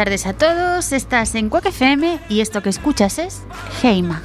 [0.00, 3.42] Tardes a todos, estás en Quack FM y esto que escuchas es
[3.82, 4.22] Heima.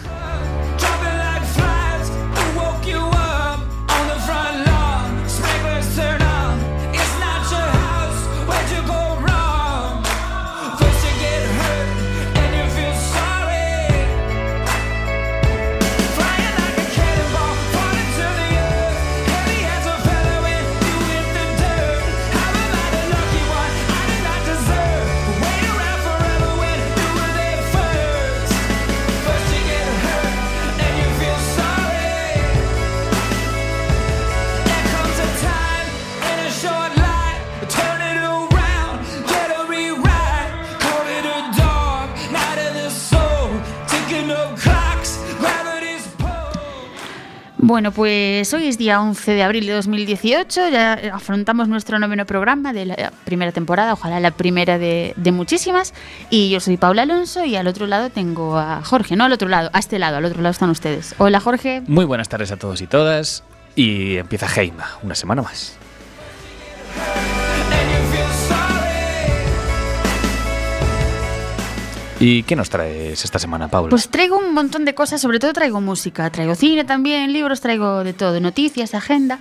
[47.68, 52.74] Bueno, pues hoy es día 11 de abril de 2018, ya afrontamos nuestro noveno programa
[52.74, 55.96] de la primera temporada, ojalá la primera de, de muchísimas.
[56.30, 59.49] Y yo soy Paula Alonso y al otro lado tengo a Jorge, no al otro
[59.49, 61.16] lado, a este lado, al otro lado están ustedes.
[61.18, 61.82] Hola Jorge.
[61.88, 63.44] Muy buenas tardes a todos y todas.
[63.76, 65.75] Y empieza Heima, una semana más.
[72.25, 73.91] ¿Y qué nos traes esta semana, Paula?
[73.91, 78.03] Pues traigo un montón de cosas, sobre todo traigo música, traigo cine también, libros, traigo
[78.03, 79.38] de todo, noticias, agenda.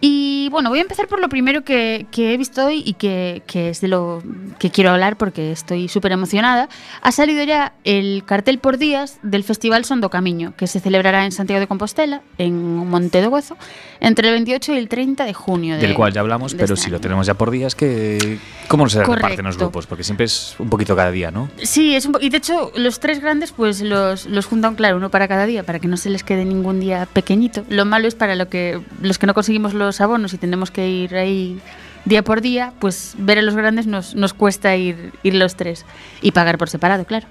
[0.00, 3.42] Y bueno, voy a empezar por lo primero que, que he visto hoy y que,
[3.46, 4.22] que es de lo
[4.58, 6.68] que quiero hablar porque estoy súper emocionada.
[7.00, 11.32] Ha salido ya el cartel por días del Festival Sondo Camiño, que se celebrará en
[11.32, 13.56] Santiago de Compostela, en Monte de Gozo,
[14.00, 15.76] entre el 28 y el 30 de junio.
[15.76, 18.86] de- Del cual ya hablamos, pero este si lo tenemos ya por días, que ¿cómo
[18.90, 19.58] se reparten los Correcto.
[19.64, 19.86] grupos?
[19.86, 21.48] Porque siempre es un poquito cada día, ¿no?
[21.62, 25.10] Sí, es un y de hecho los tres grandes pues los, los juntan claro, uno
[25.10, 27.64] para cada día, para que no se les quede ningún día pequeñito.
[27.70, 30.88] Lo malo es para lo que los que no conseguimos los abonos y tenemos que
[30.88, 31.60] ir ahí
[32.04, 35.84] día por día, pues ver a los grandes nos, nos cuesta ir, ir los tres
[36.22, 37.26] y pagar por separado, claro.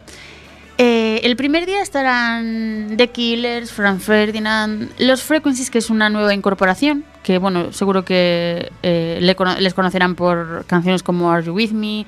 [0.78, 6.34] Eh, el primer día estarán The Killers, Frank Ferdinand, Los Frequencies, que es una nueva
[6.34, 12.06] incorporación, que bueno, seguro que eh, les conocerán por canciones como Are You With Me,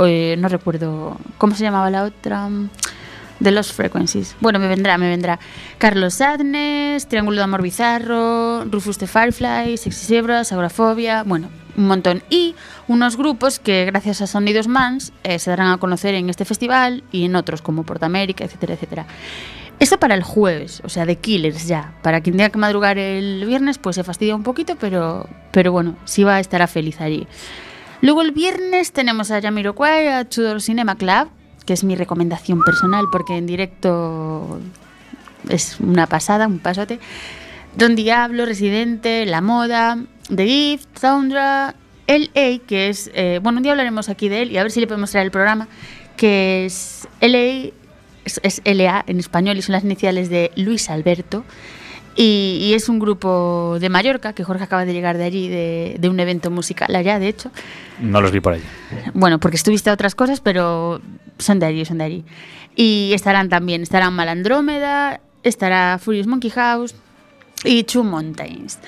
[0.00, 2.48] eh, no recuerdo, ¿cómo se llamaba la otra?
[3.40, 4.36] De Los Frequencies.
[4.40, 5.38] Bueno, me vendrá, me vendrá.
[5.78, 12.22] Carlos Sadness, Triángulo de Amor Bizarro, Rufus the Firefly, Sexy Zebras, Agorafobia, bueno, un montón.
[12.30, 12.54] Y
[12.88, 17.04] unos grupos que gracias a Sonidos Mans eh, se darán a conocer en este festival
[17.12, 19.06] y en otros como Portamérica, etcétera, etcétera.
[19.78, 21.94] Esto para el jueves, o sea, de Killers ya.
[22.02, 25.96] Para quien tenga que madrugar el viernes, pues se fastidia un poquito, pero, pero bueno,
[26.06, 27.26] sí va a estar feliz allí.
[28.00, 31.28] Luego el viernes tenemos a Jamiroquai, a Tudor Cinema Club,
[31.66, 34.60] que es mi recomendación personal porque en directo
[35.48, 36.98] es una pasada, un pasote.
[37.76, 39.98] Don Diablo, Residente, La Moda,
[40.34, 41.74] The Gift, Soundra,
[42.06, 44.80] LA, que es, eh, bueno, un día hablaremos aquí de él y a ver si
[44.80, 45.68] le podemos traer el programa,
[46.16, 47.72] que es LA,
[48.24, 51.44] es, es LA en español y son las iniciales de Luis Alberto.
[52.16, 55.96] Y, y es un grupo de Mallorca, que Jorge acaba de llegar de allí, de,
[55.98, 57.50] de un evento musical allá, de hecho.
[58.00, 58.62] No los vi por allí.
[59.12, 61.00] Bueno, porque estuviste a otras cosas, pero
[61.38, 62.24] son de allí, son de allí.
[62.74, 66.94] Y estarán también, estarán Malandrómeda, estará Furious Monkey House
[67.64, 68.78] y Two Mountains.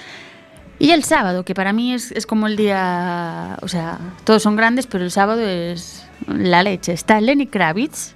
[0.79, 4.57] Y el sábado, que para mí es, es como el día, o sea, todos son
[4.57, 6.93] grandes, pero el sábado es la leche.
[6.93, 8.15] Está Lenny Kravitz,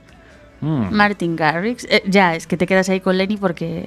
[0.64, 0.94] Mm.
[0.94, 1.84] Martin Garrix.
[1.90, 3.84] eh, ya, es que te quedas ahí con Lenny porque...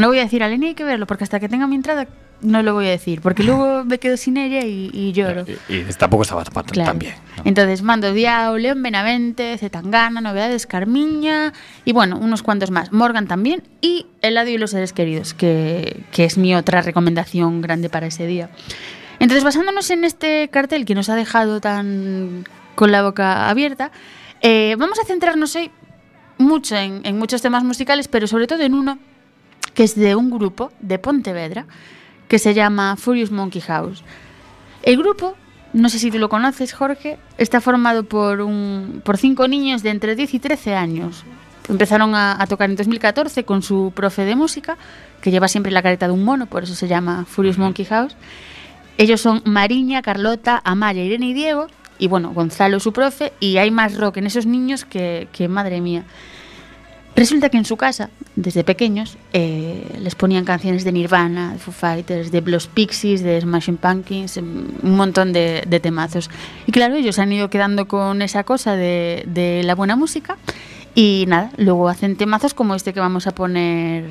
[0.00, 2.06] No voy a decir a Lenny hay que verlo, porque hasta que tenga mi entrada
[2.42, 5.44] no lo voy a decir, porque luego me quedo sin ella y, y lloro.
[5.68, 6.94] Y, y tampoco estaba tan, Claro.
[6.98, 7.14] bien.
[7.36, 7.42] ¿no?
[7.44, 11.52] Entonces, Mando Diao, León Benavente, Zetangana, Novedades Carmiña
[11.84, 12.92] y bueno, unos cuantos más.
[12.92, 17.90] Morgan también y Eladio y los seres queridos, que, que es mi otra recomendación grande
[17.90, 18.48] para ese día.
[19.18, 22.44] Entonces, basándonos en este cartel que nos ha dejado tan
[22.74, 23.90] con la boca abierta,
[24.40, 25.70] eh, vamos a centrarnos hoy
[26.38, 28.98] mucho en, en muchos temas musicales, pero sobre todo en uno
[29.74, 31.66] que es de un grupo de Pontevedra
[32.28, 34.04] que se llama Furious Monkey House.
[34.82, 35.34] El grupo,
[35.72, 39.90] no sé si tú lo conoces, Jorge, está formado por, un, por cinco niños de
[39.90, 41.24] entre 10 y 13 años.
[41.68, 44.78] Empezaron a, a tocar en 2014 con su profe de música,
[45.20, 48.16] que lleva siempre la careta de un mono, por eso se llama Furious Monkey House.
[49.00, 51.68] Ellos son Mariña, Carlota, Amaya, Irene y Diego.
[51.98, 53.32] Y bueno, Gonzalo, su profe.
[53.40, 56.04] Y hay más rock en esos niños que, que madre mía.
[57.16, 61.72] Resulta que en su casa, desde pequeños, eh, les ponían canciones de Nirvana, de Foo
[61.72, 66.30] Fighters, de Blues Pixies, de Smashing Pumpkins, em, un montón de, temazos.
[66.66, 70.36] Y claro, ellos han ido quedando con esa cosa de, de la buena música.
[70.94, 74.04] Y nada, luego hacen temazos como este que vamos a poner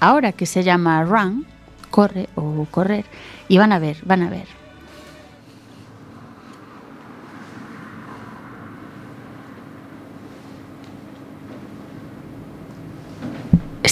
[0.00, 1.46] ahora, que se llama Run,
[1.90, 3.04] corre o correr.
[3.48, 4.65] Y van a ver, van a ver.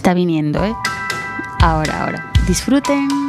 [0.05, 0.77] Está viniendo, ¿eh?
[1.63, 2.31] Ahora, ahora.
[2.47, 3.24] Disfruten.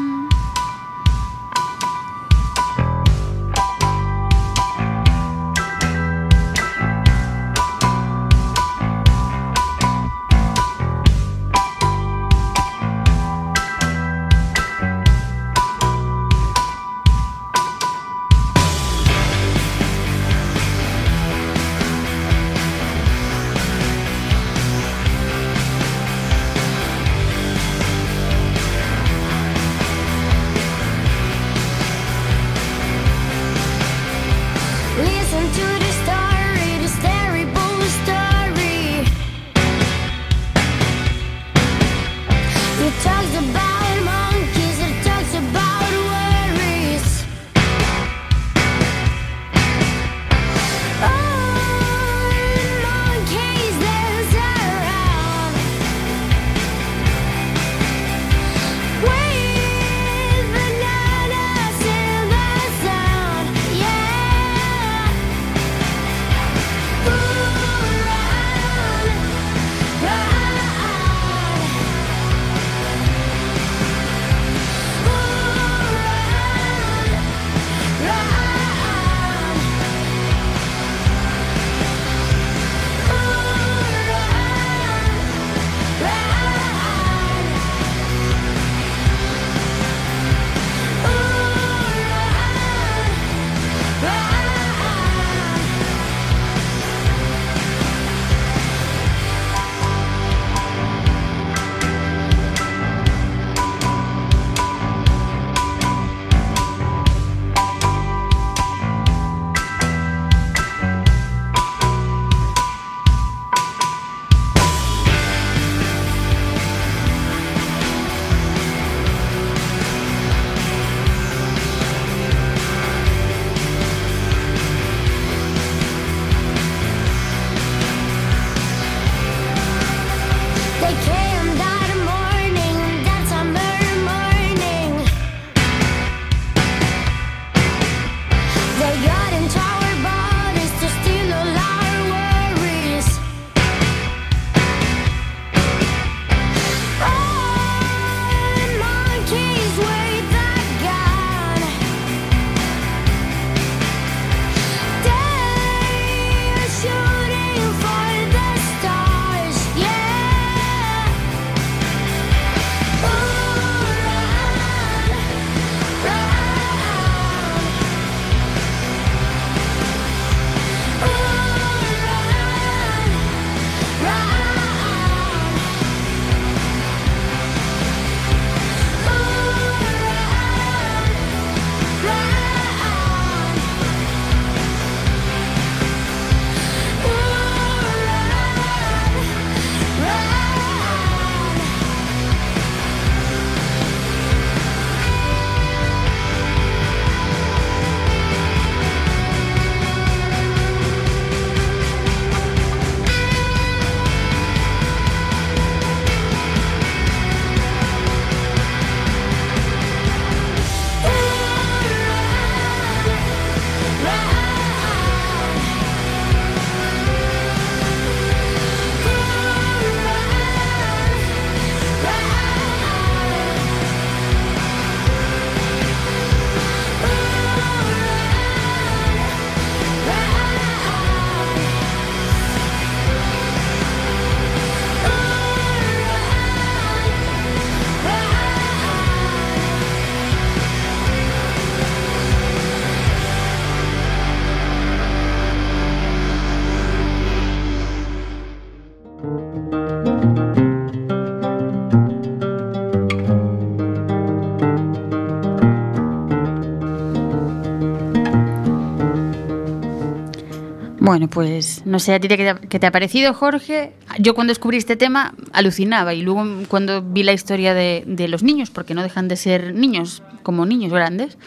[261.15, 263.93] Bueno, pues no sé a ti qué te, ha- parecido, Jorge.
[264.19, 268.69] Yo cuando descubrí este tema alucinaba y luego cuando vi la historia de, los niños,
[268.69, 271.38] porque no dejan de ser niños como niños grandes,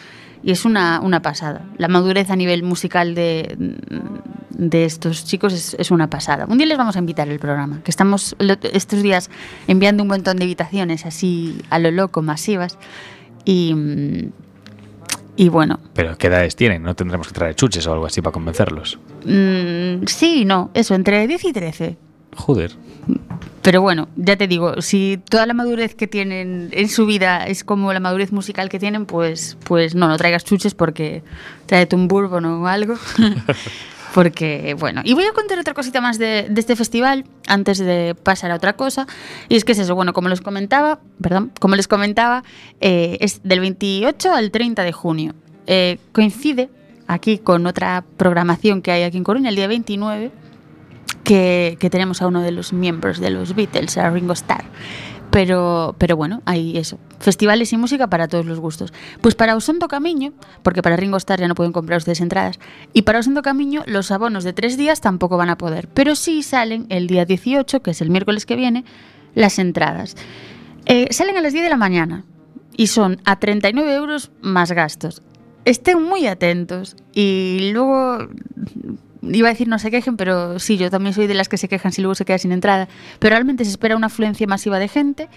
[0.41, 1.67] y es una, pasada.
[1.77, 3.75] La madurez a nivel musical de,
[4.71, 6.47] estos chicos es, es una pasada.
[6.49, 8.35] Un día les vamos a invitar al programa, que estamos
[8.73, 9.29] estos días
[9.67, 12.79] enviando un montón de invitaciones así a lo loco, masivas,
[13.45, 13.75] y,
[15.39, 16.83] y bueno, Pero ¿qué edades tienen?
[16.83, 18.99] No tendremos que traer chuches o algo así para convencerlos.
[19.23, 21.97] mm, sí, no, eso, entre 10 y 13.
[22.35, 22.73] Joder.
[23.61, 27.63] Pero bueno, ya te digo, si toda la madurez que tienen en su vida es
[27.63, 31.23] como la madurez musical que tienen, pues, pues no, no traigas chuches porque
[31.67, 32.95] tráete un bourbon o algo.
[34.13, 38.15] porque, bueno, y voy a contar otra cosita más de, de este festival antes de
[38.15, 39.07] pasar a otra cosa.
[39.49, 42.43] Y es que es eso, bueno, como les comentaba, perdón, como les comentaba,
[42.81, 45.35] eh, es del 28 al 30 de junio.
[45.67, 46.69] Eh, coincide
[47.07, 50.31] aquí con otra programación que hay aquí en Coruña, el día 29
[51.23, 54.63] que, que tenemos a uno de los miembros de los Beatles, a Ringo Starr.
[55.31, 56.97] Pero, pero bueno, hay eso.
[57.19, 58.93] Festivales y música para todos los gustos.
[59.21, 60.33] Pues para Osondo Camiño,
[60.63, 62.59] porque para Ringo Starr ya no pueden comprar ustedes entradas,
[62.93, 65.87] y para Osondo Camiño los abonos de tres días tampoco van a poder.
[65.89, 68.85] Pero sí salen el día 18, que es el miércoles que viene,
[69.35, 70.15] las entradas.
[70.85, 72.25] Eh, salen a las 10 de la mañana
[72.75, 75.21] y son a 39 euros más gastos.
[75.65, 78.29] Estén muy atentos y luego
[79.21, 81.67] iba a decir no se quejen, pero sí, yo también soy de las que se
[81.67, 82.87] quejan si luego se queda sin entrada.
[83.19, 85.29] Pero realmente se espera una afluencia masiva de gente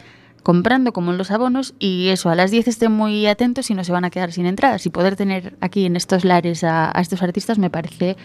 [0.42, 3.84] comprando como en los abonos y eso, a las 10 estén muy atentos y no
[3.84, 4.84] se van a quedar sin entradas.
[4.86, 8.16] Y poder tener aquí en estos lares a, a estos artistas me parece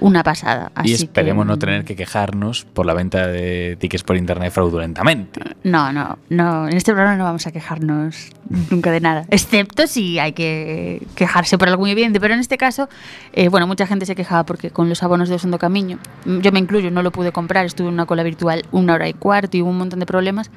[0.00, 0.72] una pasada.
[0.84, 4.52] y Así esperemos que, no tener que quejarnos por la venta de tickets por internet
[4.52, 5.40] fraudulentamente.
[5.62, 6.68] No, no, no.
[6.68, 8.30] En este programa no vamos a quejarnos
[8.70, 9.24] nunca de nada.
[9.30, 12.20] Excepto si hay que quejarse por muy evidente.
[12.20, 12.88] Pero en este caso,
[13.32, 16.52] eh, bueno, mucha gente se quejaba porque con los abonos de Osondo Camiño, mm, yo
[16.52, 19.56] me incluyo, no lo pude comprar, estuve en una cola virtual una hora y cuarto
[19.56, 20.50] y hubo un montón de problemas.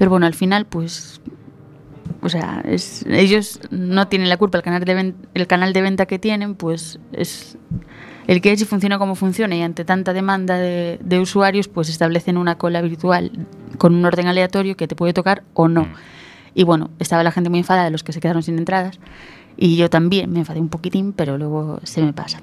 [0.00, 1.20] Pero bueno, al final, pues.
[2.22, 4.56] O sea, es- ellos no tienen la culpa.
[4.56, 7.58] El canal, de ven- el canal de venta que tienen, pues es
[8.26, 9.54] el que es y funciona como funciona.
[9.56, 13.30] Y ante tanta demanda de, de usuarios, pues establecen una cola virtual
[13.76, 15.82] con un orden aleatorio que te puede tocar o no.
[15.82, 15.92] Mm.
[16.54, 18.98] Y bueno, estaba la gente muy enfadada de los que se quedaron sin entradas.
[19.58, 22.40] Y yo también me enfadé un poquitín, pero luego se me pasa.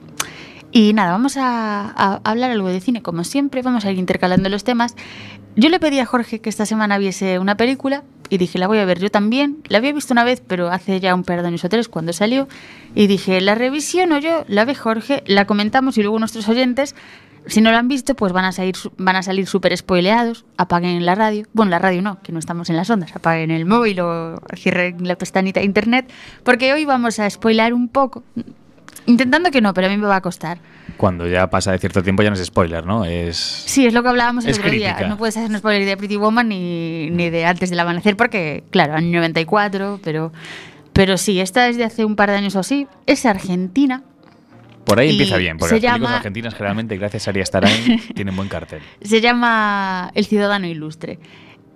[0.78, 4.64] Y nada, vamos a, hablar algo de cine, como siempre, vamos a ir intercalando los
[4.64, 4.96] temas.
[5.56, 8.78] Yo le pedí a Jorge que esta semana viese una película y dije, la voy
[8.78, 9.58] a ver yo también.
[9.70, 12.14] La había visto una vez, pero hace ya un par de años o tres cuando
[12.14, 12.48] salió.
[12.94, 16.94] Y dije, la revisiono yo, la ve Jorge, la comentamos y luego nuestros oyentes,
[17.48, 20.46] si no la han visto, pues van a salir, van a salir súper spoileados.
[20.58, 21.48] Apaguen la radio.
[21.54, 23.16] Bueno, la radio no, que no estamos en las ondas.
[23.16, 26.08] Apaguen el móvil o cierren la pestañita de internet.
[26.44, 28.24] Porque hoy vamos a spoilar un poco.
[29.08, 30.60] Intentando que no, pero a mí me va a costar.
[30.98, 33.04] Cuando ya pasa de cierto tiempo ya no es spoiler, ¿no?
[33.06, 33.38] Es...
[33.38, 34.98] Sí, es lo que hablábamos el Es otro día.
[35.08, 38.64] No puedes hacer un spoiler de Pretty Woman ni, ni de antes del amanecer, porque,
[38.70, 40.32] claro, año 94, pero,
[40.94, 42.88] pero sí, esta es de hace un par de años o así.
[43.06, 44.04] Es argentina.
[44.86, 48.36] Por ahí empieza bien, porque las películas llama- argentinas generalmente, gracias a Ari Starain, tienen
[48.36, 48.82] buen cartel.
[49.02, 51.20] Se llama El Ciudadano Ilustre.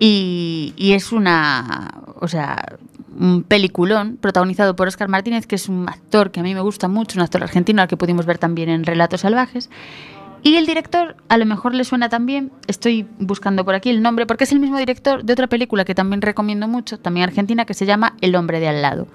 [0.03, 2.01] Y, y es una.
[2.19, 2.79] O sea,
[3.19, 6.87] un peliculón protagonizado por Oscar Martínez, que es un actor que a mí me gusta
[6.87, 9.69] mucho, un actor argentino al que pudimos ver también en Relatos Salvajes.
[10.41, 14.25] Y el director, a lo mejor le suena también, estoy buscando por aquí el nombre,
[14.25, 17.75] porque es el mismo director de otra película que también recomiendo mucho, también argentina, que
[17.75, 19.07] se llama El hombre de al lado.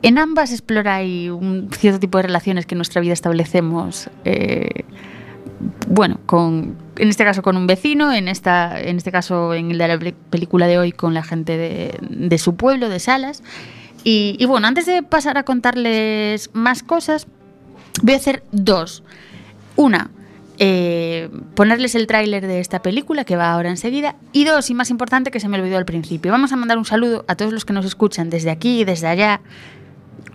[0.00, 4.86] En ambas explora un cierto tipo de relaciones que en nuestra vida establecemos, eh,
[5.88, 9.98] bueno, con, en este caso con un vecino, en, esta, en este caso en la
[9.98, 13.42] pe- película de hoy con la gente de, de su pueblo, de Salas.
[14.04, 17.28] Y, bueno, antes de pasar a contarles más cosas,
[18.02, 19.04] voy a hacer dos.
[19.76, 20.10] Una,
[20.58, 24.16] eh, ponerles el tráiler de esta película que va ahora enseguida.
[24.32, 26.84] Y dos, y más importante que se me olvidó al principio, vamos a mandar un
[26.84, 29.40] saludo a todos los que nos escuchan desde aquí y desde allá,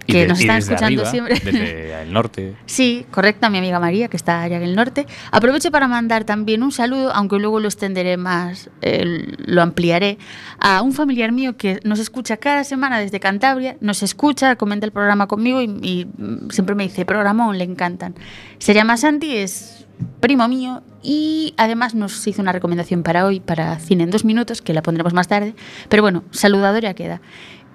[0.05, 1.39] que de- nos están escuchando arriba, siempre.
[1.43, 2.55] Desde el norte.
[2.65, 5.07] Sí, correcto, a mi amiga María, que está allá en el norte.
[5.31, 10.17] Aprovecho para mandar también un saludo, aunque luego lo extenderé más, eh, lo ampliaré,
[10.59, 14.91] a un familiar mío que nos escucha cada semana desde Cantabria, nos escucha, comenta el
[14.91, 18.15] programa conmigo y, y, mm, siempre me dice, programón, le encantan.
[18.59, 19.85] Se llama Santi, es
[20.19, 24.61] primo mío y además nos hizo una recomendación para hoy, para Cine en dos minutos,
[24.61, 25.55] que la pondremos más tarde.
[25.89, 27.21] Pero bueno, saludador ya queda.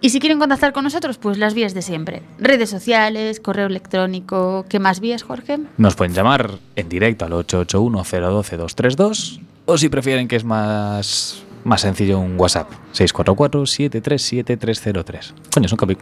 [0.05, 2.23] Y si quieren contactar con nosotros, pues las vías de siempre.
[2.41, 5.61] Redes sociales, correo electrónico, ¿qué más vías, Jorge?
[5.79, 12.19] Nos pueden llamar en directo al 881-012-232 o si prefieren que es más, más sencillo
[12.19, 15.35] un WhatsApp 644-737-303.
[15.55, 15.97] Coño, son capi...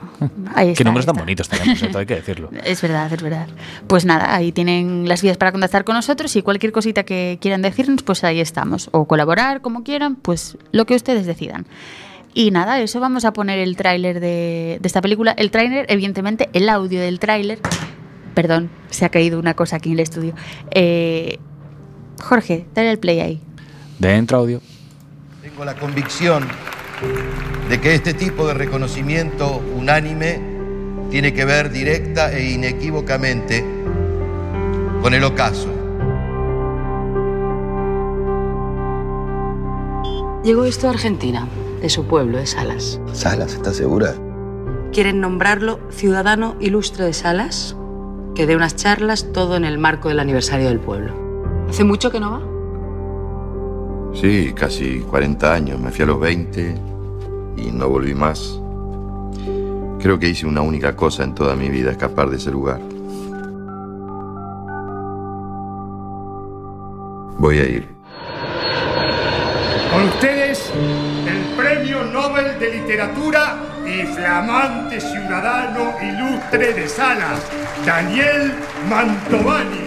[0.54, 2.48] Ahí Qué está, números ahí tan bonitos tenemos, hay que decirlo.
[2.64, 3.48] Es verdad, es verdad.
[3.86, 7.60] Pues nada, ahí tienen las vías para contactar con nosotros y cualquier cosita que quieran
[7.60, 8.88] decirnos, pues ahí estamos.
[8.92, 11.66] O colaborar, como quieran, pues lo que ustedes decidan.
[12.32, 15.32] Y nada, eso vamos a poner el tráiler de, de esta película.
[15.32, 17.58] El tráiler, evidentemente, el audio del tráiler.
[18.34, 20.34] Perdón, se ha caído una cosa aquí en el estudio.
[20.70, 21.38] Eh,
[22.22, 23.40] Jorge, dale el play ahí.
[23.98, 24.60] Dentro audio.
[25.42, 26.46] Tengo la convicción
[27.68, 30.40] de que este tipo de reconocimiento unánime
[31.10, 33.64] tiene que ver directa e inequívocamente
[35.02, 35.68] con el ocaso.
[40.44, 41.46] Llegó esto a Argentina,
[41.80, 43.00] de su pueblo, de Salas.
[43.12, 44.14] Salas, ¿estás segura?
[44.92, 47.76] Quieren nombrarlo ciudadano ilustre de Salas,
[48.34, 51.14] que dé unas charlas todo en el marco del aniversario del pueblo.
[51.68, 52.50] ¿Hace mucho que no va?
[54.14, 55.80] Sí, casi 40 años.
[55.80, 56.74] Me fui a los 20
[57.56, 58.60] y no volví más.
[60.00, 62.80] Creo que hice una única cosa en toda mi vida, escapar de ese lugar.
[67.38, 67.86] Voy a ir.
[69.92, 70.72] Con ustedes,
[71.80, 73.56] Premio Nobel de Literatura
[73.86, 77.40] y flamante ciudadano ilustre de Salas,
[77.86, 78.52] Daniel
[78.86, 79.80] Mantovani.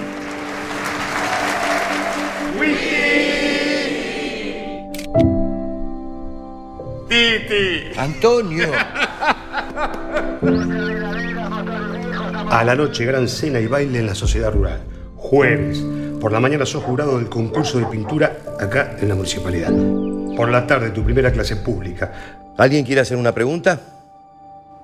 [7.08, 8.00] Titi.
[8.00, 8.72] Antonio.
[12.50, 14.82] A la noche, gran cena y baile en la sociedad rural.
[15.16, 15.84] Jueves.
[16.20, 19.72] Por la mañana sos jurado del concurso de pintura acá en la municipalidad.
[20.36, 22.12] Por la tarde, tu primera clase pública.
[22.58, 23.80] ¿Alguien quiere hacer una pregunta?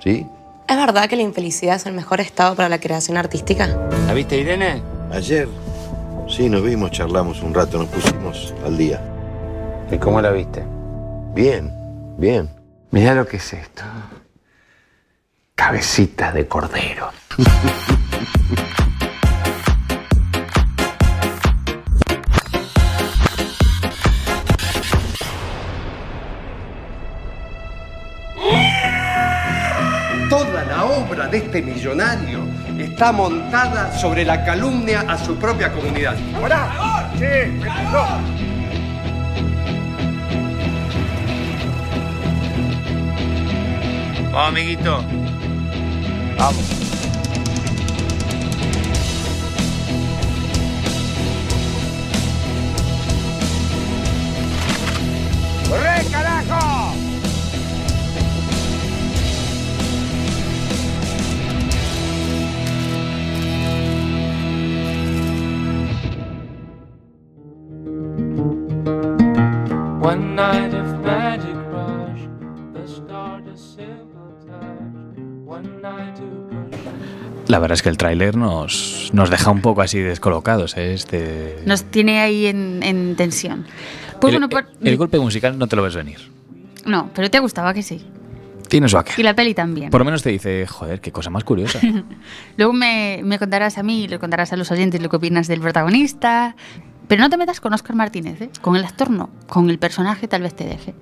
[0.04, 0.26] ¿Sí?
[0.68, 3.68] ¿Es verdad que la infelicidad es el mejor estado para la creación artística?
[4.06, 4.82] ¿La viste, Irene?
[5.12, 5.48] Ayer.
[6.28, 9.02] Sí, nos vimos, charlamos un rato, nos pusimos al día.
[9.92, 10.64] ¿Y cómo la viste?
[11.34, 11.74] Bien,
[12.18, 12.50] bien.
[12.92, 13.84] Mirá lo que es esto.
[15.56, 17.10] Cabecitas de cordero.
[31.10, 32.40] obra de este millonario
[32.78, 36.16] está montada sobre la calumnia a su propia comunidad.
[36.42, 37.10] ¡Hola!
[37.18, 37.60] Sí.
[44.32, 45.04] Vamos, amiguito.
[46.38, 46.89] Vamos.
[70.10, 72.22] One night of magic rush,
[72.74, 75.20] the start a simple touch.
[75.46, 76.80] One night to push.
[77.48, 80.76] La verdad es que el tráiler nos, nos deja un poco así descolocados.
[80.78, 80.94] ¿eh?
[80.96, 83.66] Este, Nos tiene ahí en, en tensión.
[84.20, 86.18] Pues el, bueno, por- el golpe musical no te lo ves venir.
[86.86, 88.04] No, pero te gustaba que sí.
[88.68, 89.26] Tiene su Y aquel.
[89.26, 89.90] la peli también.
[89.92, 91.80] Por lo menos te dice, joder, qué cosa más curiosa.
[92.58, 95.60] Luego me, me contarás a mí, le contarás a los oyentes lo que opinas del
[95.60, 96.56] protagonista.
[97.10, 98.50] Pero no te metas con Oscar Martínez, ¿eh?
[98.62, 99.30] Con el actor no.
[99.48, 100.94] Con el personaje tal vez te deje.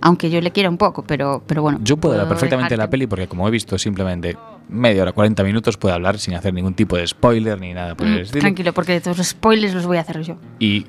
[0.00, 1.78] Aunque yo le quiera un poco, pero, pero bueno.
[1.82, 4.36] Yo puedo hablar perfectamente de la peli porque como he visto simplemente
[4.68, 8.06] media hora, 40 minutos, puedo hablar sin hacer ningún tipo de spoiler ni nada por
[8.06, 8.40] el Mm, estilo.
[8.40, 10.36] Tranquilo, porque todos los spoilers los voy a hacer yo.
[10.60, 10.86] Y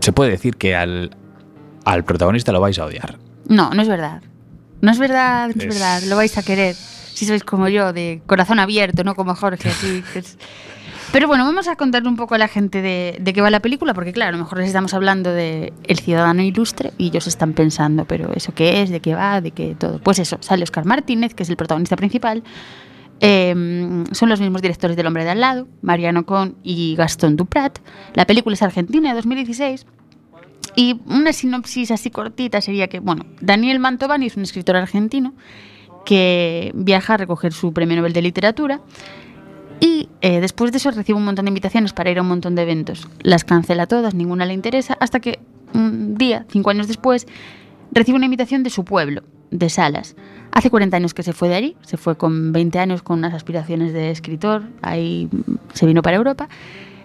[0.00, 1.16] se puede decir que al,
[1.84, 3.18] al protagonista lo vais a odiar.
[3.48, 4.22] No, no es verdad.
[4.82, 6.02] No es verdad, no es, Es- verdad.
[6.08, 6.74] Lo vais a querer.
[6.74, 10.02] Si sois como yo, de corazón abierto, no como Jorge, así.
[10.12, 10.36] que es-
[11.12, 13.92] Pero bueno, vamos a contarle un poco a la gente de, qué va la película,
[13.92, 17.52] porque claro, a lo mejor les estamos hablando de El Ciudadano Ilustre y ellos están
[17.52, 18.88] pensando, pero ¿eso qué es?
[18.88, 19.42] ¿De qué va?
[19.42, 19.98] ¿De qué todo?
[19.98, 22.42] Pues eso, sale Oscar Martínez, que es el protagonista principal.
[23.20, 23.54] Eh,
[24.12, 27.78] son los mismos directores del Hombre de al lado, Mariano Con y Gastón Duprat.
[28.14, 29.84] La película es argentina, de 2016.
[30.76, 35.34] Y una sinopsis así cortita sería que, bueno, Daniel Mantovani es un escritor argentino
[36.06, 38.80] que viaja a recoger su premio Nobel de Literatura
[39.82, 42.54] y eh, después de eso recibe un montón de invitaciones para ir a un montón
[42.54, 43.08] de eventos.
[43.20, 45.40] Las cancela todas, ninguna le interesa, hasta que
[45.74, 47.26] un día, cinco años después,
[47.90, 50.14] recibe una invitación de su pueblo, de Salas.
[50.52, 53.34] Hace 40 años que se fue de allí, se fue con 20 años con unas
[53.34, 55.28] aspiraciones de escritor, ahí
[55.72, 56.48] se vino para Europa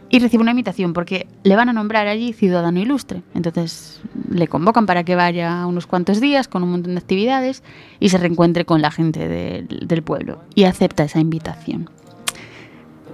[0.10, 3.24] y recibe una invitación porque le van a nombrar allí ciudadano ilustre.
[3.34, 7.64] Entonces le convocan para que vaya unos cuantos días con un montón de actividades
[8.00, 11.90] y se reencuentre con la gente del pueblo y acepta esa invitación.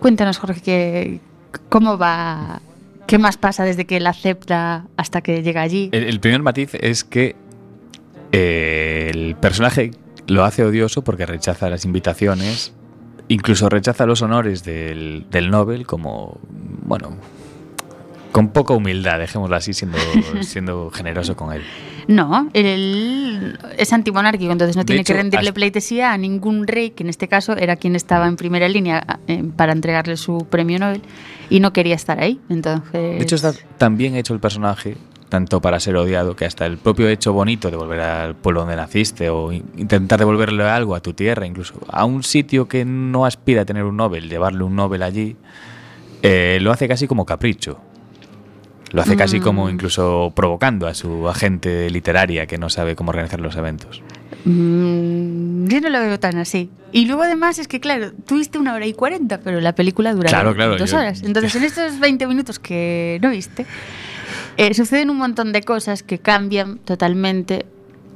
[0.04, 1.20] Cuéntanos, Jorge, que,
[1.70, 2.62] cómo va,
[3.08, 5.92] qué más pasa desde que él acepta hasta que llega allí.
[5.94, 7.38] El, primer matiz es que
[8.34, 9.92] eh, el personaje
[10.28, 12.74] lo hace odioso porque rechaza las invitaciones,
[13.30, 16.38] incluso rechaza los honores del, del Nobel como,
[16.86, 17.16] bueno,
[18.34, 19.98] con poca humildad, dejémoslo así, siendo,
[20.41, 21.62] siendo generoso con él.
[22.10, 26.89] No, él es antimonárquico, entonces no De tiene hecho, que rendirle pleitesía a ningún rey,
[26.89, 30.80] que en este caso era quien estaba en primera línea eh, para entregarle su premio
[30.80, 31.02] Nobel
[31.50, 32.41] y no quería estar ahí.
[32.50, 34.98] Entonces, De hecho, está tan bien hecho el personaje,
[35.30, 38.76] tanto para ser odiado, que hasta el propio hecho bonito de volver al pueblo donde
[38.76, 43.26] naciste o in- intentar devolverle algo a tu tierra, incluso a un sitio que no
[43.26, 45.38] aspira a tener un Nobel, llevarle un Nobel allí,
[46.22, 47.80] eh, lo hace casi como capricho.
[48.93, 49.69] Lo hace casi como Mm.
[49.71, 54.01] incluso provocando a su agente literaria que no sabe cómo organizar los eventos.
[54.45, 56.69] Mm, yo no lo veo tan así.
[56.91, 60.29] Y luego además es que, claro, tuviste una hora y cuarenta, pero la película dura
[60.29, 61.23] Claro, claro, dos yo- horas.
[61.23, 63.65] Entonces, en estos 20 minutos que no viste,
[64.58, 67.65] eh, suceden un montón de cosas que cambian totalmente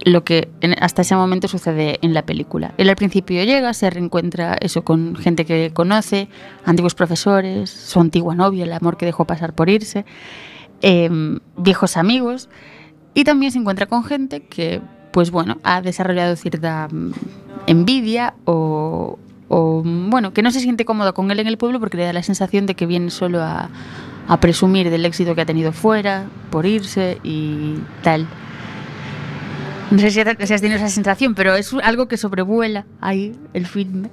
[0.06, 0.48] lo que
[0.80, 2.74] hasta ese momento sucede en la película.
[2.78, 6.28] Él al principio llega, se reencuentra eso con gente que conoce,
[6.66, 10.06] antiguos profesores, su antigua novia, el amor que dejó pasar por irse,
[10.82, 12.50] em, viejos amigos,
[13.14, 17.12] y también se encuentra con gente que, pues bueno, ha desarrollado cierta mm,
[17.68, 19.18] envidia o,
[19.50, 22.22] bueno, que no se siente cómodo con él en el pueblo porque le da la
[22.22, 23.70] sensación de que viene solo a,
[24.28, 28.28] a presumir del éxito que ha tenido fuera, por irse y tal.
[29.90, 34.10] No sé si has tenido esa sensación, pero es algo que sobrevuela ahí el filme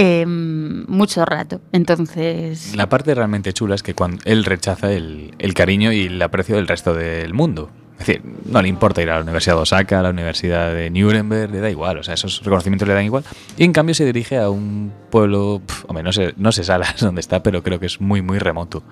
[0.00, 1.60] eh, mucho rato.
[1.72, 6.22] Entonces, La parte realmente chula es que cuando él rechaza el, el cariño y el
[6.22, 7.68] aprecio del resto del mundo.
[7.98, 10.88] Es decir, no le importa ir a la Universidad de Osaka, a la Universidad de
[10.88, 13.24] Nuremberg, le da igual, o sea, esos reconocimientos le dan igual.
[13.56, 16.94] Y en cambio se dirige a un pueblo, pf, hombre, no sé, no sé Salas
[17.00, 18.84] dónde está, pero creo que es muy, muy remoto.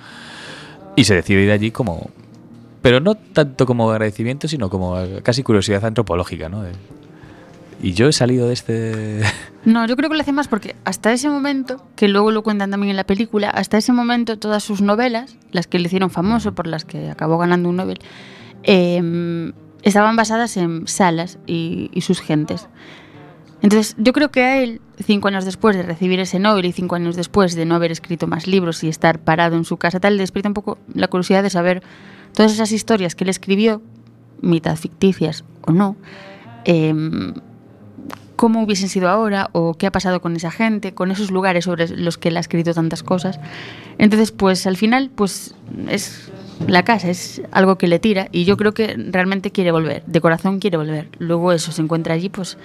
[0.97, 2.11] Y se decide ir allí como...
[2.83, 6.65] Pero no tanto como agradecimiento, sino como casi curiosidad antropológica, ¿no?
[7.83, 9.21] Y yo he salido de este...
[9.65, 12.71] No, yo creo que lo hace más porque hasta ese momento, que luego lo cuentan
[12.71, 16.55] también en la película, hasta ese momento todas sus novelas, las que le hicieron famoso,
[16.55, 17.99] por las que acabó ganando un Nobel,
[18.63, 22.69] eh, estaban basadas en Salas y, y sus gentes.
[23.63, 26.95] Entonces, yo creo que a él, cinco años después de recibir ese Nobel y cinco
[26.95, 30.17] años después de no haber escrito más libros y estar parado en su casa, tal,
[30.17, 31.83] le despierta un poco la curiosidad de saber
[32.35, 33.83] todas esas historias que él escribió,
[34.43, 35.97] mitad ficticias o no,
[36.65, 37.35] em,
[38.37, 41.89] cómo hubiesen sido ahora o qué ha pasado con esa gente, con esos lugares sobre
[41.89, 43.41] los que él ha escrito tantas cosas.
[43.99, 45.55] Entonces, pues al final, pues
[45.89, 46.31] es
[46.67, 50.21] la casa, es algo que le tira y yo creo que realmente quiere volver, de
[50.21, 51.09] corazón quiere volver.
[51.19, 52.57] Luego eso se encuentra allí, pues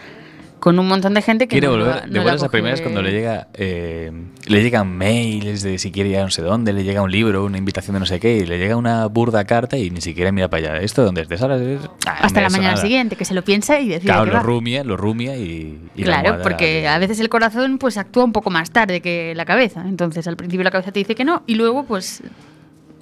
[0.62, 2.08] con un montón de gente que Quiere no volver.
[2.08, 4.12] no de buenas a primeras cuando le llega eh,
[4.46, 7.44] le llegan mails de si quiere ir a no sé dónde, le llega un libro,
[7.44, 10.32] una invitación de no sé qué, y le llega una burda carta y ni siquiera
[10.32, 10.82] mira para allá.
[10.82, 11.28] ¿Esto dónde es?
[11.30, 11.62] ¿De Salas?
[12.06, 12.82] Ah, hasta la mañana nada.
[12.82, 14.44] siguiente, que se lo piensa y decide Claro, que lo va.
[14.44, 18.32] rumia, lo rumia y, y la Claro, porque a veces el corazón pues actúa un
[18.32, 19.84] poco más tarde que la cabeza.
[19.88, 22.22] Entonces al principio la cabeza te dice que no y luego pues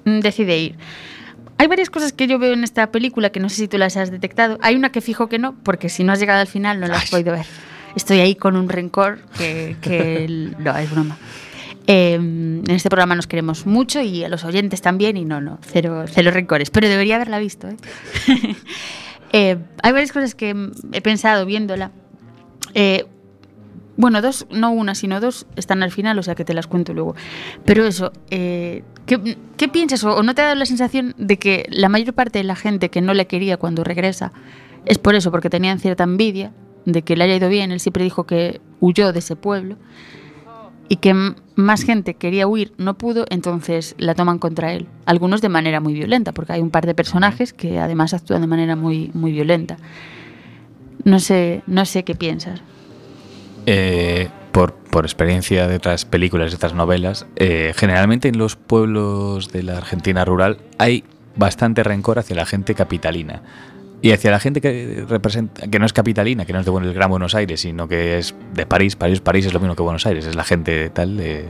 [0.04, 0.74] decide ir.
[1.60, 3.94] Hay varias cosas que yo veo en esta película que no sé si tú las
[3.98, 4.56] has detectado.
[4.62, 6.96] Hay una que fijo que no, porque si no has llegado al final no la
[6.96, 7.44] has podido ver.
[7.94, 10.26] Estoy ahí con un rencor que, que
[10.58, 11.18] no, es broma.
[11.86, 15.58] Eh, en este programa nos queremos mucho y a los oyentes también y no, no,
[15.60, 17.68] cero, cero rencores, pero debería haberla visto.
[17.68, 17.76] ¿eh?
[19.32, 20.56] Eh, hay varias cosas que
[20.92, 21.92] he pensado viéndola.
[24.00, 26.94] Bueno, dos, no una, sino dos están al final, o sea que te las cuento
[26.94, 27.14] luego.
[27.66, 31.90] Pero eso, eh, ¿qué, piensas o, no te ha dado la sensación de que la
[31.90, 34.32] mayor parte de la gente que no le quería cuando regresa
[34.86, 36.50] es por eso, porque tenían cierta envidia
[36.86, 37.72] de que le haya ido bien?
[37.72, 39.76] Él siempre dijo que huyó de ese pueblo
[40.88, 44.88] y que más gente quería huir, no pudo, entonces la toman contra él.
[45.04, 48.46] Algunos de manera muy violenta, porque hay un par de personajes que además actúan de
[48.46, 49.76] manera muy, muy violenta.
[51.04, 52.62] No sé, no sé qué piensas.
[53.66, 59.62] Eh, por, experiencia de otras películas, de otras novelas, eh, generalmente en los pueblos de
[59.62, 61.04] la Argentina rural hay
[61.36, 63.42] bastante rencor hacia la gente capitalina.
[64.02, 67.10] Y hacia la gente que representa, que no es capitalina, que no es de Gran
[67.10, 70.26] Buenos Aires, sino que es de París, París, París es lo mismo que Buenos Aires,
[70.26, 71.44] es la gente tal, eh,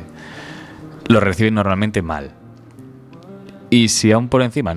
[1.08, 2.32] lo reciben normalmente mal.
[3.70, 4.74] Y si aún por encima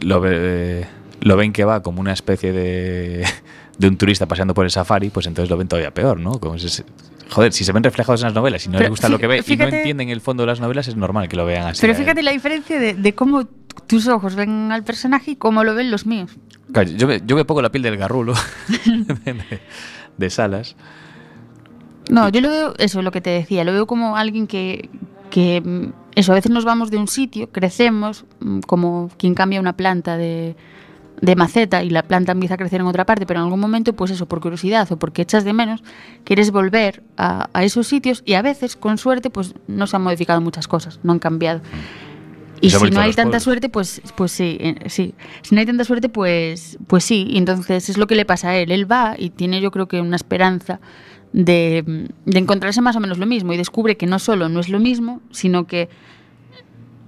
[0.00, 0.86] lo, ve-
[1.20, 3.24] lo ven que va como una especie de,
[3.78, 6.40] de un turista paseando por el safari, pues entonces lo ven todavía peor, ¿no?
[6.40, 6.56] Como
[7.30, 9.26] joder, si se ven reflejados en las novelas y no Pero les gusta lo que
[9.26, 11.80] ve y no entienden el fondo de las novelas, es normal que lo vean así.
[11.80, 11.98] Pero él.
[11.98, 13.46] fíjate la diferencia de, de cómo
[13.86, 16.30] tus ojos ven al personaje y cómo lo ven los míos.
[16.72, 18.34] Claro, yo, me, yo me pongo la piel del garrulo
[19.24, 19.60] de,
[20.16, 20.76] de Salas.
[22.10, 24.88] No, yo lo veo, eso es lo que te decía, lo veo como alguien que,
[25.30, 29.76] que eso, a veces nos vamos de un sitio, crecemos, mm, como quien cambia una
[29.76, 30.56] planta de,
[31.20, 33.94] de maceta y la planta empieza a crecer en otra parte, pero en algún momento,
[33.94, 35.82] pues eso, por curiosidad o porque echas de menos,
[36.24, 40.02] quieres volver a, a esos sitios y a veces, con suerte, pues no se han
[40.02, 41.62] modificado muchas cosas, no han cambiado.
[42.60, 45.14] Y Eso si no hay tanta suerte, pues, pues sí, eh, sí.
[45.42, 47.26] Si no hay tanta suerte, pues, pues sí.
[47.28, 48.72] Y entonces es lo que le pasa a él.
[48.72, 50.80] Él va y tiene yo creo que una esperanza
[51.32, 54.60] de, mm, de encontrarse más o menos lo mismo y descubre que no solo no
[54.60, 55.88] es lo mismo, sino que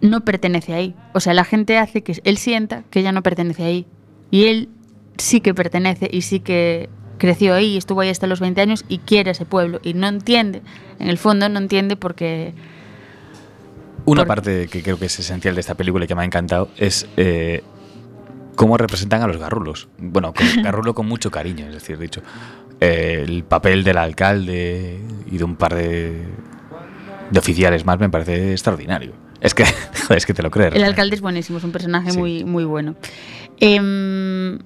[0.01, 0.95] no pertenece ahí.
[1.15, 3.87] O sea, la gente hace que él sienta que ya no pertenece ahí.
[4.31, 4.69] Y él
[5.17, 6.89] sí que pertenece y sí que
[7.19, 9.81] creció ahí, estuvo ahí hasta los 20 años y quiere ese pueblo.
[9.83, 10.63] Y no entiende,
[10.99, 12.55] en el fondo no entiende porque
[14.05, 16.25] Una Por- parte que creo que es esencial de esta película y que me ha
[16.25, 17.63] encantado es eh,
[18.55, 19.89] cómo representan a los garrulos.
[19.99, 22.23] Bueno, con, garrulo con mucho cariño, es decir, dicho.
[22.81, 26.23] eh, el papel del alcalde y de un par de,
[27.31, 29.13] de oficiales más me parece extraordinario.
[29.41, 29.65] Es que,
[30.17, 30.75] es que te lo crees.
[30.75, 32.19] El alcalde es buenísimo, es un personaje Sí.
[32.19, 32.97] muy, muy bueno.
[33.61, 34.59] Em,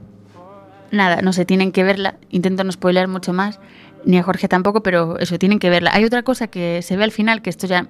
[0.90, 2.16] nada, no sé, tienen que verla.
[2.30, 3.60] Intento no spoiler mucho más,
[4.04, 5.90] ni a Jorge tampoco, pero eso, tienen que verla.
[5.94, 7.86] Hay otra cosa que se ve al final, que esto ya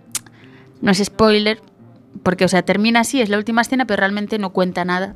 [0.80, 1.60] no es spoiler,
[2.22, 5.14] porque, o sea, termina así, es la última escena, pero realmente no cuenta nada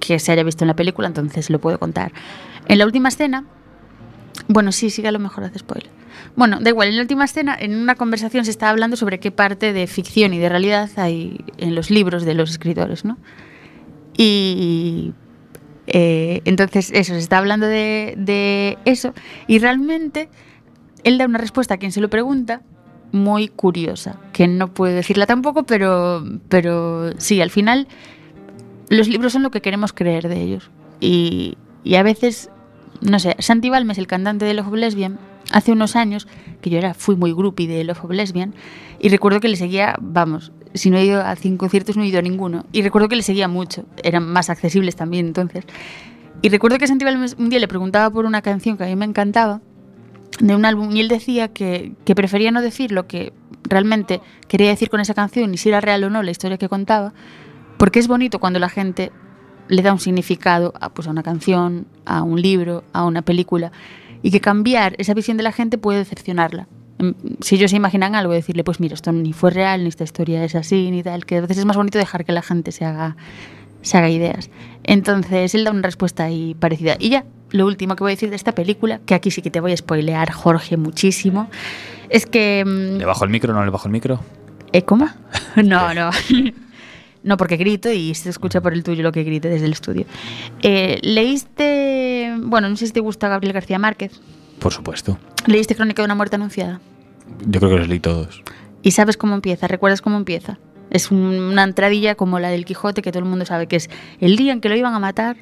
[0.00, 2.12] que se haya visto en la película, entonces lo puedo contar.
[2.68, 3.44] En la última escena,
[4.48, 5.90] bueno, sí, sí a lo mejor hace spoiler.
[6.36, 9.30] Bueno, da igual, en la última escena, en una conversación se estaba hablando sobre qué
[9.30, 13.18] parte de ficción y de realidad hay en los libros de los escritores, ¿no?
[14.16, 15.12] Y
[15.86, 19.12] eh, entonces eso, se está hablando de, eso
[19.46, 20.28] y realmente
[21.02, 22.62] él da una respuesta a quien se lo pregunta
[23.12, 27.86] muy curiosa, que no puedo decirla tampoco, pero, pero sí, al final
[28.88, 30.70] los libros son lo que queremos creer de ellos.
[31.00, 31.56] Y
[31.96, 32.50] a veces,
[33.00, 35.18] no sé, Santi Balmes, el cantante de Love of Lesbian,
[35.52, 36.26] hace unos años,
[36.60, 38.54] que yo era, fui muy groupie de Love of Lesbian,
[39.00, 42.08] y recuerdo que le seguía, vamos, si no he ido a cinco conciertos, no he
[42.08, 42.66] ido a ninguno.
[42.72, 45.64] Y recuerdo que le seguía mucho, eran más accesibles también entonces.
[46.42, 48.96] Y recuerdo que Santi Balmes un día le preguntaba por una canción que a mí
[48.96, 49.60] me encantaba,
[50.40, 54.68] de un álbum, y él decía que, que prefería no decir lo que realmente quería
[54.68, 57.14] decir con esa canción y si era real o no la historia que contaba,
[57.78, 59.12] porque es bonito cuando la gente
[59.68, 63.72] le da un significado a, pues, a una canción, a un libro, a una película,
[64.22, 66.66] y que cambiar esa visión de la gente puede decepcionarla.
[66.98, 70.04] Em, Si ellos se imaginan algo, decirle, pues mira, esto ni fue real, ni esta
[70.04, 72.72] historia es así, ni tal, que a veces es más bonito dejar que la gente
[72.72, 73.16] se haga,
[73.82, 74.50] se haga ideas.
[74.84, 76.96] Entonces, él da una respuesta ahí parecida.
[76.98, 79.50] Y ya, lo último que voy a decir de esta película, que aquí sí que
[79.50, 81.48] te voy a spoilear, Jorge, muchísimo,
[82.08, 82.64] es que...
[82.64, 84.20] mm, ¿Le bajo el micro o no le bajo el micro?
[84.72, 85.08] ¿Eh, ¿Cómo?
[85.56, 86.10] No, no.
[87.24, 90.04] No, porque grito y se escucha por el tuyo lo que grite desde el estudio.
[90.62, 94.20] Eh, ¿Leíste, bueno, no sé si te gusta Gabriel García Márquez,
[94.58, 95.18] Por supuesto.
[95.46, 96.80] ¿leíste Crónica de una muerte anunciada?
[97.46, 98.42] Yo creo que los leí todos.
[98.82, 99.66] ¿Y sabes cómo empieza?
[99.66, 100.58] ¿Recuerdas cómo empieza?
[100.90, 103.88] Es un- una entradilla como la del Quijote que todo el mundo sabe que es
[104.20, 105.36] el día en que lo iban a matar.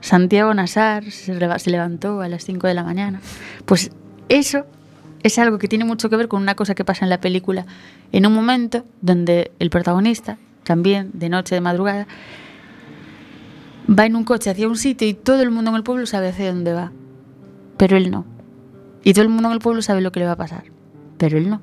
[0.00, 3.20] Santiago Nasar se levantó a las 5 de la mañana.
[3.64, 3.92] Pues
[4.28, 4.66] eso
[5.22, 7.64] es algo que tiene mucho que ver con una cosa que pasa en la película.
[8.10, 12.06] En un momento donde el protagonista, también de noche, de madrugada,
[13.88, 16.28] va en un coche hacia un sitio y todo el mundo en el pueblo sabe
[16.28, 16.92] hacia dónde va.
[17.76, 18.24] Pero él no.
[19.04, 20.64] Y todo el mundo en el pueblo sabe lo que le va a pasar.
[21.18, 21.60] Pero él no.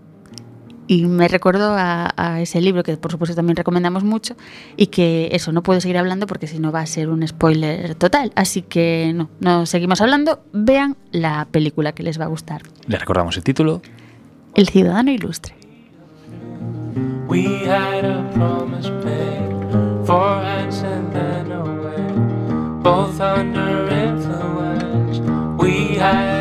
[0.88, 4.36] Y me recordó a, a ese libro que por supuesto también recomendamos mucho
[4.76, 7.94] y que eso, no puedo seguir hablando porque si no va a ser un spoiler
[7.94, 8.32] total.
[8.36, 10.42] Así que no, no seguimos hablando.
[10.52, 12.64] Vean la película que les va a gustar.
[12.88, 13.84] Le recordamos el título.
[14.56, 15.54] El ciudadano ilustre.
[17.28, 18.19] We had a
[20.08, 25.19] hands and then away, both under influence.
[25.58, 26.39] We had.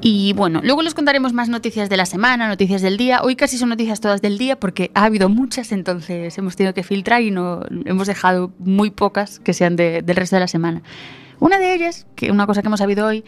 [0.00, 3.20] Y bueno, luego les contaremos más noticias de la semana, noticias del día.
[3.22, 6.82] Hoy casi son noticias todas del día porque ha habido muchas, entonces hemos tenido que
[6.82, 10.82] filtrar y no hemos dejado muy pocas que sean de- del resto de la semana.
[11.40, 13.24] Una de ellas, que una cosa que hemos sabido hoy,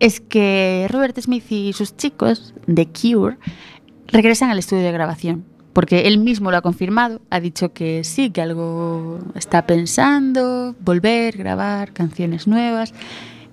[0.00, 3.36] es que Robert Smith y sus chicos de Cure
[4.12, 5.44] regresan al estudio de grabación.
[5.72, 11.38] Porque él mismo lo ha confirmado, ha dicho que sí, que algo está pensando, volver,
[11.38, 12.92] grabar canciones nuevas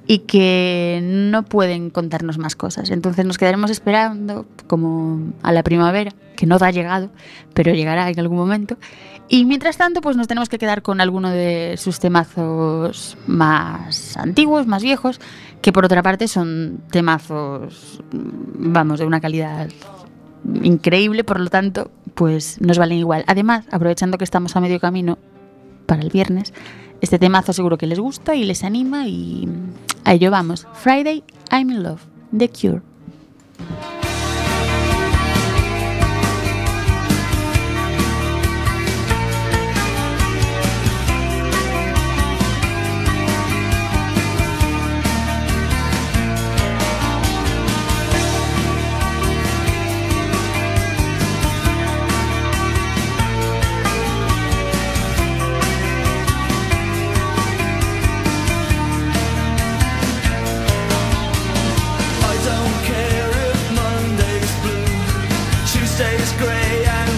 [0.06, 2.89] y que no pueden contarnos más cosas.
[2.89, 7.10] Entonces nos quedaremos esperando como a la primavera, que no ha llegado,
[7.54, 8.78] pero llegará en algún momento.
[9.30, 14.65] Y mientras tanto, pues nos tenemos que quedar con alguno de sus temazos más antiguos,
[14.65, 15.22] más viejos,
[15.62, 19.69] que por otra parte son temazos, vamos, de una calidad
[20.63, 23.23] increíble, por lo tanto, pues nos valen igual.
[23.28, 25.17] Además, aprovechando que estamos a medio camino
[25.86, 26.54] para el viernes,
[27.02, 29.47] este temazo seguro que les gusta y les anima y
[30.04, 30.67] a ello vamos.
[30.73, 32.02] Friday, I'm in Love,
[32.38, 32.82] The Cure.
[66.50, 67.09] way.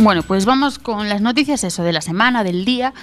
[0.00, 2.94] Bueno, pues vamos con las noticias, eso, de la semana, del día.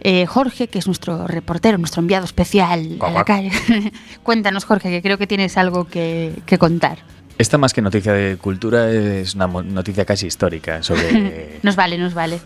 [0.00, 3.52] Eh, Jorge, que es nuestro reportero, nuestro enviado especial a la calle.
[4.24, 6.98] Cuéntanos, Jorge, que creo que tienes algo que, que contar.
[7.38, 12.14] Esta más que noticia de cultura es una noticia casi histórica sobre Nos vale, nos
[12.14, 12.40] vale.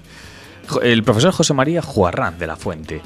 [0.82, 3.00] El profesor José María Juarrán de la Fuente.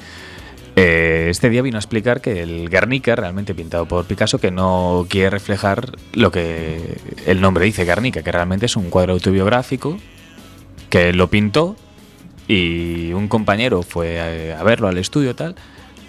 [0.75, 5.07] Eh, este día vino a explicar que el Guernica, realmente pintado por Picasso, que no
[5.09, 9.97] quiere reflejar lo que el nombre dice Guernica, que realmente es un cuadro autobiográfico
[10.91, 11.77] que lo pintó
[12.47, 14.21] y un compañero fue
[14.55, 15.55] a, verlo al estudio tal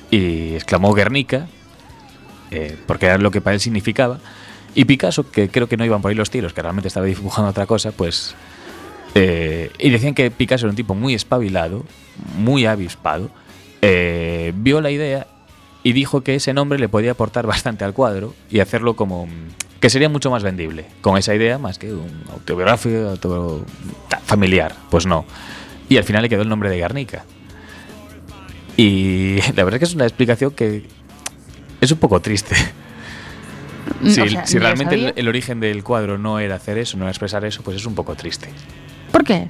[0.09, 1.47] y exclamó Guernica
[2.51, 4.19] eh, porque era lo que para él significaba.
[4.75, 7.49] Y Picasso que creo que no iban por ahí los tiros que realmente estaba dibujando
[7.49, 8.35] otra cosa pues
[9.15, 11.85] eh, y decían que Picasso era un tipo muy espabilado
[12.37, 13.29] muy avispado
[13.81, 15.27] eh, vio la idea
[15.83, 19.27] y dijo que ese nombre le podía aportar bastante al cuadro y hacerlo como
[19.79, 23.65] que sería mucho más vendible con esa idea más que un autobiográfico auto-
[24.25, 24.75] familiar.
[24.89, 25.25] Pues no.
[25.87, 27.23] Y al final le quedó el nombre de Guernica.
[28.77, 30.83] Y la verdad es que es una explicación que
[31.81, 32.55] es un poco triste.
[32.55, 32.61] Si,
[34.01, 37.03] Mm, O sea, si realmente el, el origen del cuadro no era hacer eso no
[37.05, 38.47] era expresar eso pues es un poco triste.
[39.11, 39.47] ¿Por qué?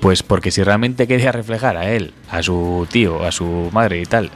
[0.00, 4.04] pues porque si realmente quería reflejar a él, a su tío, a su madre y
[4.04, 4.30] tal,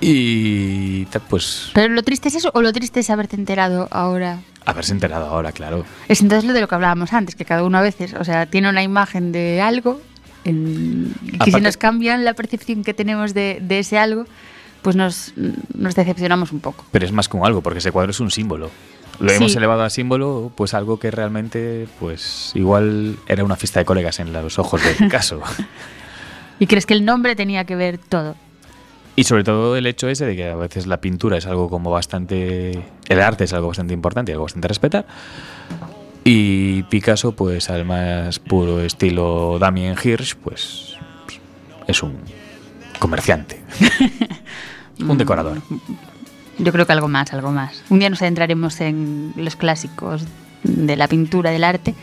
[0.00, 4.38] y pues ¿Pero lo triste es eso o lo triste es haberte enterado ahora?
[4.66, 5.84] haberse enterado ahora, claro.
[6.08, 8.46] Es entonces lo de lo que hablábamos antes, que cada uno a veces, o sea,
[8.46, 10.00] tiene una imagen de algo,
[10.44, 14.24] en- que si nos cambian la percepción que tenemos de, de ese algo,
[14.82, 15.32] pues nos,
[15.74, 16.84] nos decepcionamos un poco.
[16.90, 18.70] Pero es más que un algo, porque ese cuadro es un símbolo.
[19.20, 23.86] Lo hemos elevado a símbolo, pues algo que realmente, pues igual era una fiesta de
[23.86, 25.40] colegas en los ojos de Picasso.
[26.58, 28.34] ¿Y crees que el nombre tenía que ver todo?
[29.16, 31.90] Y sobre todo el hecho ese de que a veces la pintura es algo como
[31.90, 32.84] bastante...
[33.08, 35.06] El arte es algo bastante importante y algo bastante a respetar.
[36.22, 40.96] Y Picasso, pues al más puro estilo Damien Hirsch, pues
[41.86, 42.18] es un
[42.98, 43.62] comerciante.
[45.00, 45.62] un decorador.
[46.58, 47.82] Yo creo que algo más, algo más.
[47.88, 50.24] Un día nos adentraremos en los clásicos
[50.62, 51.94] de la pintura, del arte,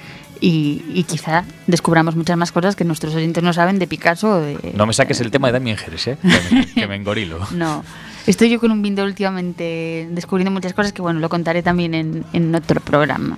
[0.43, 4.73] y, y quizá descubramos muchas más cosas que nuestros oyentes no saben de Picasso de...
[4.75, 6.17] No me saques el tema de Damien Hirsch, ¿eh?
[6.21, 7.39] que, me, que me engorilo.
[7.53, 7.85] No,
[8.27, 12.25] estoy yo con un Bindo últimamente descubriendo muchas cosas que, bueno, lo contaré también en,
[12.33, 13.37] en otro programa.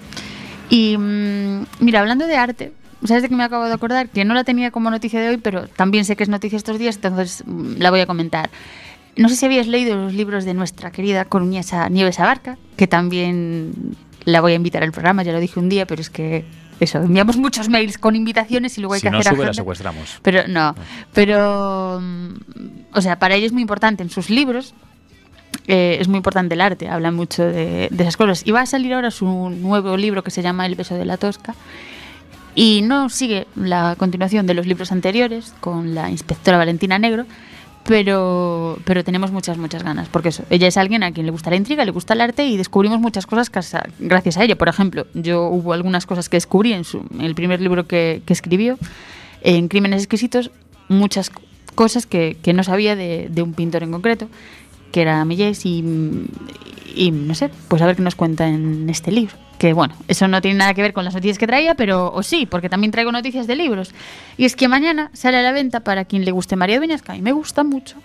[0.71, 2.71] Y mm, mira, hablando de arte,
[3.03, 4.09] ¿sabes de qué me acabo de acordar?
[4.09, 6.79] Que no la tenía como noticia de hoy, pero también sé que es noticia estos
[6.79, 8.49] días, entonces mm, la voy a comentar.
[9.15, 13.95] No sé si habías leído los libros de nuestra querida coruñesa Nieves Abarca, que también
[14.23, 16.45] la voy a invitar al programa, ya lo dije un día, pero es que
[16.79, 19.53] eso, enviamos muchos mails con invitaciones y luego hay Si que no hacer sube, la
[19.53, 20.19] secuestramos.
[20.21, 20.75] Pero no,
[21.13, 22.33] pero mm,
[22.93, 24.73] o sea, para ella es muy importante en sus libros.
[25.67, 28.41] eh, es muy importante el arte, habla mucho de, de esas cosas.
[28.45, 31.17] Y va a salir ahora su nuevo libro que se llama El beso de la
[31.17, 31.55] tosca.
[32.55, 37.25] Y no sigue la continuación de los libros anteriores con la inspectora Valentina Negro,
[37.87, 40.09] pero, pero tenemos muchas, muchas ganas.
[40.09, 42.45] Porque eso, ella es alguien a quien le gusta la intriga, le gusta el arte
[42.45, 43.51] y descubrimos muchas cosas
[43.99, 44.57] gracias a ella.
[44.57, 48.21] Por ejemplo, yo hubo algunas cosas que descubrí en, su, en el primer libro que,
[48.25, 48.77] que escribió,
[49.41, 50.51] en Crímenes Exquisitos,
[50.87, 51.31] muchas
[51.75, 54.27] cosas que, que no sabía de, de un pintor en concreto,
[54.95, 55.83] que era Millés, y,
[56.95, 59.35] y no sé, pues a ver qué nos cuenta en este libro.
[59.57, 62.23] Que bueno, eso no tiene nada que ver con las noticias que traía, pero o
[62.23, 63.93] sí, porque también traigo noticias de libros.
[64.37, 67.21] Y es que mañana sale a la venta, para quien le guste María Dueñas, mí
[67.21, 67.97] me gusta mucho,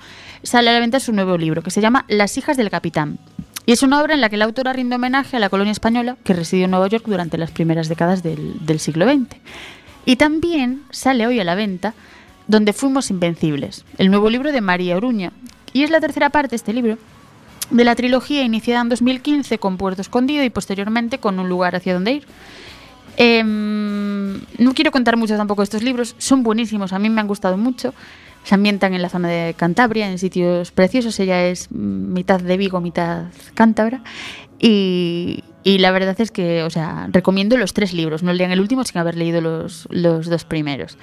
[0.42, 3.20] sale a la venta su nuevo libro, que se llama Las hijas del capitán.
[3.66, 6.16] Y es una obra en la que la autora rinde homenaje a la colonia española
[6.24, 9.36] que residió en Nueva York durante las primeras décadas del, del siglo XX.
[10.06, 11.94] Y también sale hoy a la venta
[12.48, 15.30] Donde fuimos invencibles, el nuevo libro de María Oruña.
[15.72, 16.98] Y es la tercera parte, este libro,
[17.70, 21.94] de la trilogía iniciada en 2015 con Puerto Escondido y posteriormente con Un lugar hacia
[21.94, 22.26] donde ir.
[23.16, 27.56] Em, no quiero contar mucho tampoco estos libros, son buenísimos, a mí me han gustado
[27.56, 27.94] mucho.
[28.44, 31.20] Se ambientan en la zona de Cantabria, en sitios preciosos.
[31.20, 34.02] Ella es mitad de Vigo, mitad cántabra.
[34.58, 38.22] Y, y la verdad es que, o sea, recomiendo los tres libros.
[38.22, 40.96] No lean el último sin haber leído los, los dos primeros.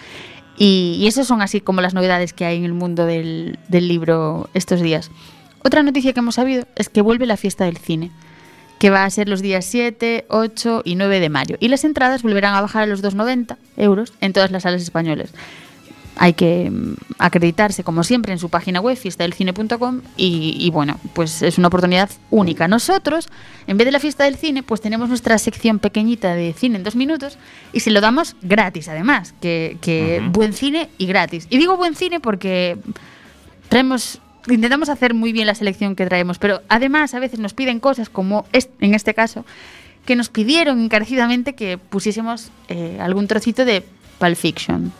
[0.58, 3.88] Y, y esas son así como las novedades que hay en el mundo del, del
[3.88, 5.12] libro estos días.
[5.64, 8.12] Otra noticia que hemos sabido es que vuelve la fiesta del cine,
[8.80, 11.58] que va a ser los días 7, 8 y 9 de mayo.
[11.60, 15.32] Y las entradas volverán a bajar a los 2,90 euros en todas las salas españolas.
[16.18, 21.41] Hay que mm, acreditarse, como siempre, en su página web, fiestadelcine.com, y, y bueno, pues
[21.41, 22.68] es una oportunidad única.
[22.68, 23.28] Nosotros,
[23.68, 26.84] en vez de la fiesta del cine, pues tenemos nuestra sección pequeñita de cine en
[26.84, 27.38] dos minutos,
[27.74, 31.47] y se lo damos gratis, además, que, que buen cine y gratis.
[31.49, 32.78] Y digo buen cine porque
[33.70, 37.80] traemos intentamos hacer muy bien la selección que traemos, pero además a veces nos piden
[37.80, 39.45] cosas como en este caso
[40.05, 43.84] que nos pidieron encarecidamente que pusiésemos eh, algún trocito de
[44.20, 44.93] Pulp Fiction.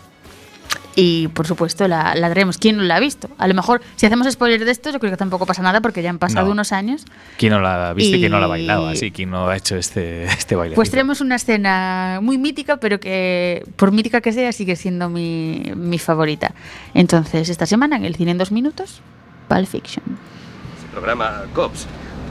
[1.00, 2.58] Y por supuesto la, la daremos.
[2.58, 3.30] ¿Quién no la ha visto?
[3.38, 6.02] A lo mejor, si hacemos spoiler de esto, yo creo que tampoco pasa nada porque
[6.02, 6.54] ya han pasado No.
[6.54, 7.06] unos años.
[7.38, 8.88] ¿Quién no la ha visto y quién no la ha bailado?
[8.88, 10.74] Así, ¿quién no ha hecho este, este baile?
[10.74, 15.72] Pues tenemos una escena muy mítica, pero que por mítica que sea, sigue siendo mi,
[15.76, 16.56] mi favorita.
[16.95, 19.02] Entonces, esta semana en el cine en dos minutos,
[19.48, 20.04] Pulp Fiction.
[20.91, 21.86] programa Cops.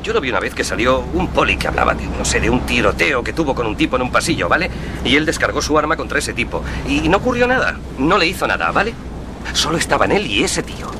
[0.07, 2.49] Yo lo vi una vez que salió un poli que hablaba de, no sé, de
[2.49, 4.71] un tiroteo que tuvo con un tipo en un pasillo, ¿vale?
[5.05, 6.63] Y él descargó su arma contra ese tipo.
[6.87, 7.77] Y no ocurrió nada.
[7.99, 8.95] No le hizo nada, ¿vale?
[9.53, 10.93] Solo estaban él y ese tío.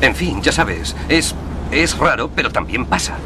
[0.00, 1.34] En fin, ya sabes, es.
[1.72, 3.16] es raro, pero también pasa.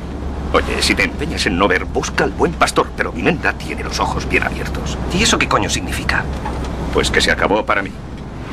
[0.54, 3.84] Oye, si te empeñas en no ver, busca al buen pastor, pero mi nena tiene
[3.84, 4.96] los ojos bien abiertos.
[5.12, 6.24] ¿Y eso qué coño significa?
[6.94, 7.90] Pues que se acabó para mí.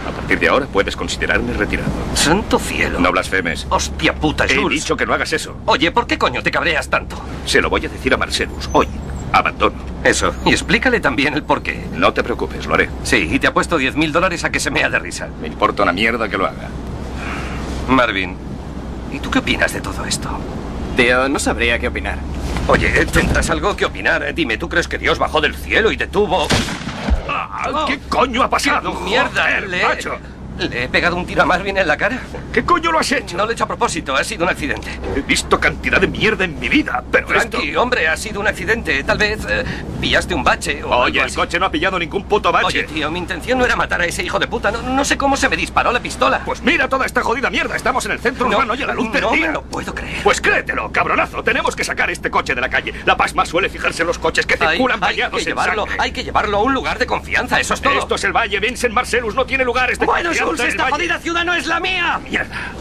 [0.07, 1.89] A partir de ahora puedes considerarme retirado.
[2.13, 2.99] Santo cielo.
[2.99, 3.67] No blasfemes.
[3.69, 4.81] Hostia puta, He Jules.
[4.83, 5.57] dicho que no hagas eso.
[5.65, 7.19] Oye, ¿por qué coño te cabreas tanto?
[7.45, 8.69] Se lo voy a decir a Marcelus.
[8.73, 8.87] Hoy,
[9.33, 9.75] abandono.
[10.03, 11.85] Eso, y explícale también el por qué.
[11.93, 12.89] No te preocupes, lo haré.
[13.03, 15.27] Sí, y te apuesto 10 mil dólares a que se mea de risa.
[15.41, 16.69] Me importa una mierda que lo haga.
[17.89, 18.35] Marvin,
[19.11, 20.29] ¿y tú qué opinas de todo esto?
[20.95, 22.17] Tío, no sabría qué opinar.
[22.67, 24.33] Oye, tendrás algo que opinar.
[24.33, 26.47] Dime, ¿tú crees que Dios bajó del cielo y detuvo...
[27.87, 28.97] ¿Qué coño ha pasado?
[28.99, 29.47] ¡Qué mierda!
[29.87, 30.19] Macho.
[30.57, 32.19] ¿Le he pegado un tiro a Marvin en la cara?
[32.51, 33.37] ¿Qué coño lo has hecho?
[33.37, 34.87] No lo he hecho a propósito, ha sido un accidente.
[35.15, 37.57] He visto cantidad de mierda en mi vida, pero esto...
[37.57, 39.03] Frankie, hombre, ha sido un accidente.
[39.03, 39.63] Tal vez eh,
[40.01, 41.35] pillaste un bache o Oye, algo el así.
[41.35, 42.65] coche no ha pillado ningún puto bache.
[42.65, 44.71] Oye, tío, mi intención no era matar a ese hijo de puta.
[44.71, 46.41] No, no sé cómo se me disparó la pistola.
[46.43, 47.75] Pues mira toda esta jodida mierda.
[47.75, 49.93] Estamos en el centro No, urbano y a la luz del no me lo puedo
[49.93, 50.23] creer.
[50.23, 51.43] Pues créetelo, cabronazo.
[51.43, 52.93] Tenemos que sacar este coche de la calle.
[53.05, 56.11] La Pasma suele fijarse en los coches que hay, circulan hay bañados que llevarlo, hay
[56.11, 57.99] que llevarlo a un lugar de confianza, eso es todo.
[57.99, 58.59] Esto es el Valle.
[58.59, 60.95] Vincent Marcellus no tiene lugares de Bueno, confianza El esta Valle.
[60.95, 62.19] jodida ciudad no es la mía.
[62.29, 62.73] Mierda.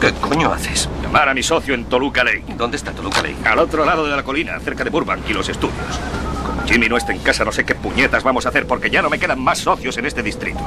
[0.00, 0.88] ¿Qué coño haces?
[1.02, 2.44] Llamar a mi socio en Toluca Lake.
[2.56, 3.36] ¿Dónde está Toluca Lake?
[3.44, 6.00] Al otro lado de la colina, cerca de Burbank y los estudios.
[6.46, 9.02] Como Jimmy no está en casa, no sé qué puñetas vamos a hacer porque ya
[9.02, 10.60] no me quedan más socios en este distrito.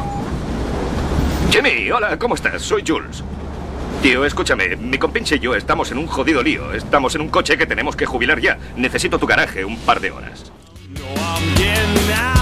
[1.51, 2.61] Jimmy, hola, ¿cómo estás?
[2.61, 3.23] Soy Jules.
[4.01, 6.73] Tío, escúchame, mi compinche y yo estamos en un jodido lío.
[6.73, 8.57] Estamos en un coche que tenemos que jubilar ya.
[8.75, 10.51] Necesito tu garaje un par de horas.
[11.27, 12.36] I'm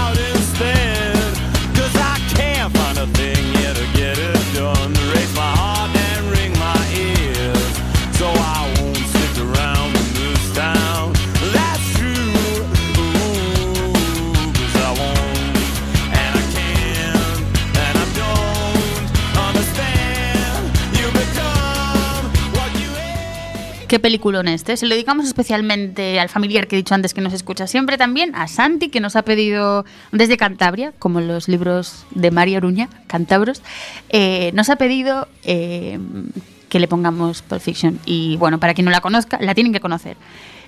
[23.88, 24.76] Qué peliculón este.
[24.76, 28.34] Se lo dedicamos especialmente al familiar que he dicho antes que nos escucha siempre, también
[28.34, 33.62] a Santi, que nos ha pedido desde Cantabria, como los libros de María Oruña, Cantabros,
[34.08, 36.00] eh, nos ha pedido eh,
[36.68, 38.00] que le pongamos Pulp Fiction.
[38.04, 40.16] Y bueno, para quien no la conozca, la tienen que conocer.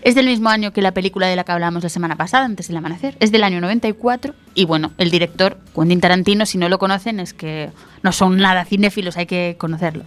[0.03, 2.69] Es del mismo año que la película de la que hablamos la semana pasada, antes
[2.69, 3.17] del amanecer.
[3.19, 7.35] Es del año 94 y bueno, el director, Quentin Tarantino, si no lo conocen es
[7.35, 7.71] que
[8.05, 10.05] no son nada cinéfilos, hay que conocerlo.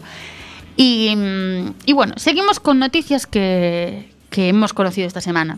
[0.78, 5.58] Y, mm, y bueno, seguimos con noticias que, que hemos conocido esta semana.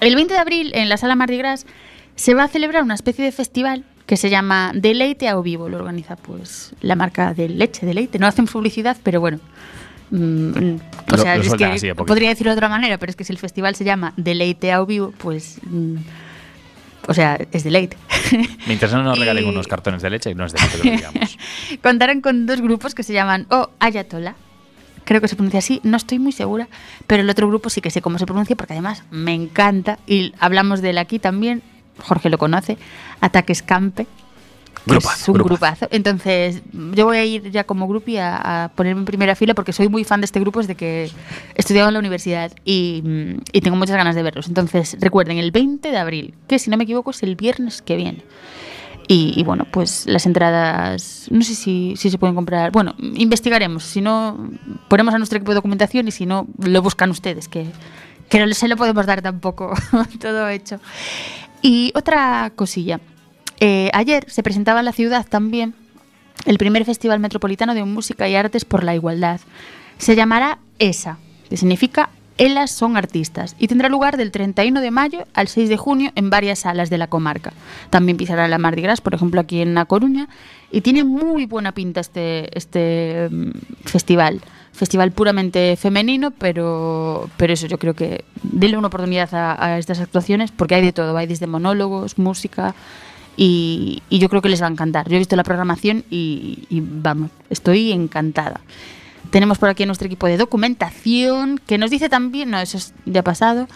[0.00, 1.66] El 20 de abril, en la sala Mardi Gras,
[2.14, 5.68] se va a celebrar una especie de festival que se llama Deleite a Vivo.
[5.68, 8.18] Lo organiza pues la marca de leche, Deleite.
[8.18, 9.38] No hacen publicidad, pero bueno.
[10.10, 10.50] mm,
[11.12, 13.32] o Lo- sea, lo es que podría decirlo de otra manera, pero es que si
[13.32, 15.58] el festival se llama Deleite a Vivo, pues.
[15.64, 15.96] mm,
[17.08, 17.96] o sea, es deleite.
[18.68, 21.38] Mientras no nos Y- regalen unos cartones de leche, no es de que lo digamos.
[21.82, 24.34] Contarán con dos grupos que se llaman O Ayatollah.
[25.04, 26.68] Creo que se pronuncia así, no estoy muy segura,
[27.06, 30.34] pero el otro grupo sí que sé cómo se pronuncia porque además me encanta y
[30.38, 31.62] hablamos de él aquí también,
[31.98, 32.76] Jorge lo conoce,
[33.22, 34.06] Ataques Campe.
[34.86, 35.54] Grupazo, es un grupazo.
[35.54, 35.88] grupazo.
[35.90, 39.72] Entonces, yo voy a ir ya como grupi a, a ponerme en primera fila porque
[39.72, 43.40] soy muy fan de este grupo desde que he estudiado en la universidad y, mm,
[43.52, 44.48] y tengo muchas ganas de verlos.
[44.48, 47.96] Entonces, recuerden, el 20 de abril, que si no me equivoco es el viernes que
[47.96, 48.24] viene.
[49.10, 52.70] Y, y bueno, pues las entradas, no sé si, si se pueden comprar.
[52.72, 53.84] Bueno, investigaremos.
[53.84, 54.50] Si no,
[54.88, 57.66] ponemos a nuestro equipo de documentación y si no, lo buscan ustedes, que,
[58.28, 59.72] que no se lo podemos dar tampoco
[60.20, 60.78] todo hecho.
[61.62, 63.00] Y otra cosilla.
[63.60, 65.74] Eh, ayer se presentaba en la ciudad también
[66.46, 69.40] el primer Festival Metropolitano de Música y Artes por la Igualdad.
[69.98, 75.26] Se llamará ESA, que significa Elas son artistas, y tendrá lugar del 31 de mayo
[75.34, 77.52] al 6 de junio en varias salas de la comarca.
[77.90, 80.28] También pisará la Mardi Gras, por ejemplo, aquí en La Coruña,
[80.70, 83.50] y tiene muy buena pinta este, este mm,
[83.84, 84.40] festival.
[84.72, 90.52] Festival puramente femenino, pero, eso yo creo que denle una oportunidad a, a estas actuaciones
[90.52, 92.76] porque hay de todo, hay desde monólogos, música,
[93.38, 95.08] y, y yo creo que les va a encantar.
[95.08, 98.60] Yo he visto la programación y, y vamos, estoy encantada.
[99.30, 102.94] Tenemos por aquí a nuestro equipo de documentación que nos dice también, no, eso es
[103.04, 103.68] ya pasado,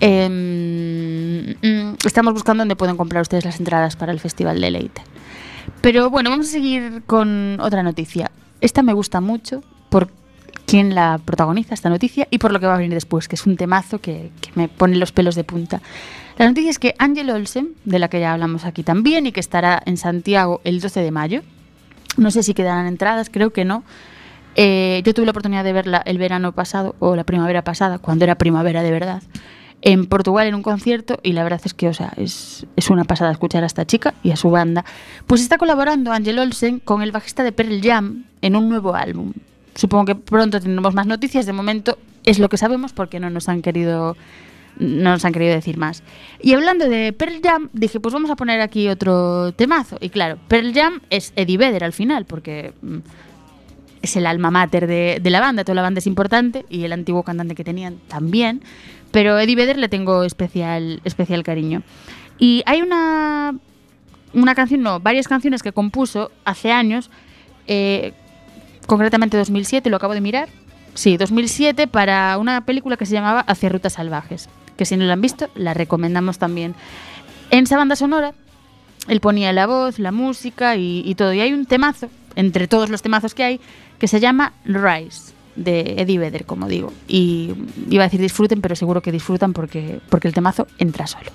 [0.00, 5.02] Em, mm, estamos buscando dónde pueden comprar ustedes las entradas para el Festival de Leite.
[5.80, 8.32] Pero bueno, vamos a seguir con otra noticia.
[8.60, 10.10] Esta me gusta mucho por
[10.66, 13.46] quién la protagoniza, esta noticia, y por lo que va a venir después, que es
[13.46, 15.80] un temazo que, que me pone los pelos de punta.
[16.38, 19.40] La noticia es que Ángel Olsen, de la que ya hablamos aquí también, y que
[19.40, 21.42] estará en Santiago el 12 de mayo,
[22.16, 23.82] no sé si quedarán entradas, creo que no.
[24.54, 28.24] Eh, yo tuve la oportunidad de verla el verano pasado, o la primavera pasada, cuando
[28.24, 29.22] era primavera de verdad,
[29.82, 33.02] en Portugal en un concierto, y la verdad es que, o sea, es, es una
[33.02, 34.84] pasada escuchar a esta chica y a su banda.
[35.26, 39.32] Pues está colaborando Ángel Olsen con el bajista de Pearl Jam en un nuevo álbum.
[39.74, 43.48] Supongo que pronto tendremos más noticias, de momento es lo que sabemos porque no nos
[43.48, 44.16] han querido
[44.78, 46.02] no nos han querido decir más.
[46.40, 49.98] Y hablando de Pearl Jam, dije, pues vamos a poner aquí otro temazo.
[50.00, 52.98] Y claro, Pearl Jam es Eddie Vedder al final, porque mm,
[54.02, 57.22] es el alma mater de, la banda, toda la banda es importante y el antiguo
[57.22, 58.62] cantante que tenían también.
[59.10, 61.82] Pero Eddie Vedder le tengo especial, especial cariño.
[62.38, 63.54] Y hay una,
[64.32, 67.10] una canción, no, varias canciones que compuso hace años,
[67.66, 68.12] eh,
[68.86, 70.48] concretamente 2007, lo acabo de mirar.
[70.94, 74.48] Sí, 2007 para una película que se llamaba Hacia Rutas Salvajes,
[74.78, 76.74] que si no la han visto, la recomendamos también.
[77.50, 78.32] En esa banda sonora,
[79.08, 81.34] él ponía la voz, la música y, y todo.
[81.34, 83.60] Y hay un temazo, entre todos los temazos que hay,
[83.98, 86.92] que se llama Rise, de Eddie Vedder, como digo.
[87.08, 87.52] Y
[87.90, 91.30] iba a decir disfruten, pero seguro que disfrutan porque, porque el temazo entra solo.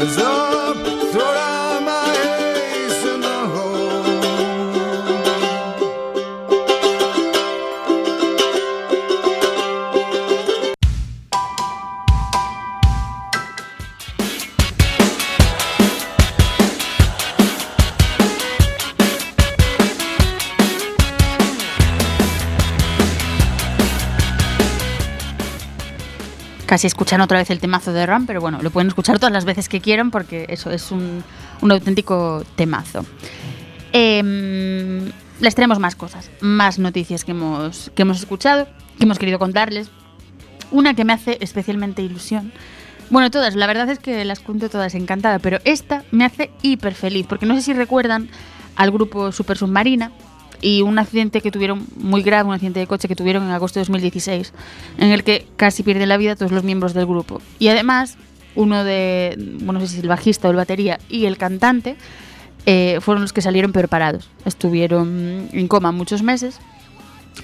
[0.00, 0.27] Rise
[26.78, 29.44] Casi escuchan otra vez el temazo de Ram, pero bueno, lo pueden escuchar todas las
[29.44, 31.24] veces que quieran porque eso es un,
[31.60, 33.04] un auténtico temazo.
[33.92, 35.10] Em,
[35.40, 39.90] les tenemos más cosas, más noticias que hemos, que hemos escuchado, que hemos querido contarles.
[40.70, 42.52] Una que me hace especialmente ilusión.
[43.10, 46.94] Bueno, todas, la verdad es que las cuento todas encantada, pero esta me hace hiper
[46.94, 48.28] feliz, porque no sé si recuerdan
[48.76, 50.12] al grupo Super Submarina
[50.60, 53.78] y un accidente que tuvieron muy grave, un accidente de coche que tuvieron en agosto
[53.78, 54.52] de 2016,
[54.98, 57.40] en el que casi pierden la vida todos los miembros del grupo.
[57.58, 58.16] Y además,
[58.54, 61.96] uno de, bueno, no sé si el bajista o el batería y el cantante
[62.66, 64.28] eh, fueron los que salieron peor parados.
[64.44, 66.58] Estuvieron en coma muchos meses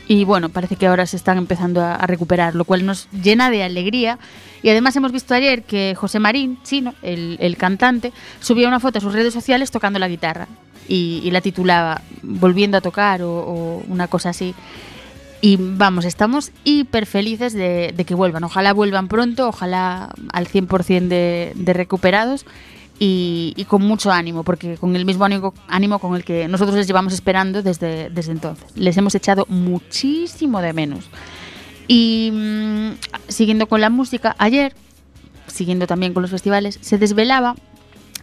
[0.07, 3.63] y bueno, parece que ahora se están empezando a, recuperar, lo cual nos llena de
[3.63, 4.19] alegría.
[4.63, 8.99] Y además hemos visto ayer que José Marín, chino, el, el cantante, subía una foto
[8.99, 10.49] a sus redes sociales tocando la guitarra
[10.89, 14.55] y, la titulaba Volviendo a tocar o, una cosa así.
[15.41, 18.45] Y vamos, estamos hiper felices de, de que vuelvan.
[18.45, 22.47] Ojalá vuelvan pronto, ojalá al 100% de, de recuperados
[22.99, 26.77] y, y con mucho ánimo, porque con el mismo ánimo, ánimo con el que nosotros
[26.77, 28.65] les llevamos esperando desde, desde entonces.
[28.77, 31.07] Les hemos echado muchísimo de menos.
[31.89, 32.91] Y mm,
[33.29, 34.75] siguiendo con la música, ayer,
[35.47, 37.57] siguiendo también con los festivales, se desvelaba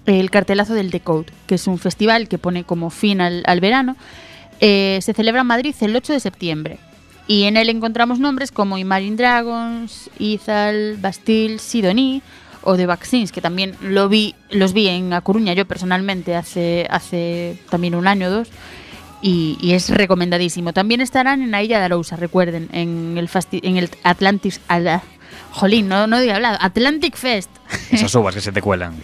[0.05, 3.97] el cartelazo del Decode, que es un festival que pone como fin al, al verano.
[4.61, 6.79] Eh, se celebra en Madrid el 8 de septiembre.
[7.27, 12.21] y en él encontramos nombres como Imagine Dragons, Izal, Bastille, Sidonie
[12.63, 16.87] o The Vaccines, que también lo vi, los vi en A Coruña yo personalmente hace,
[16.89, 18.49] hace también un año o dos.
[19.23, 20.73] Y, y es recomendadísimo.
[20.73, 24.59] También estarán en la Isla de Arousa, recuerden, en el, en el Atlantic...
[24.67, 25.03] ala-
[25.51, 26.57] Jolín, no, no he hablado.
[26.61, 27.49] Atlantic Fest.
[27.91, 28.95] Esas uvas que se te cuelan.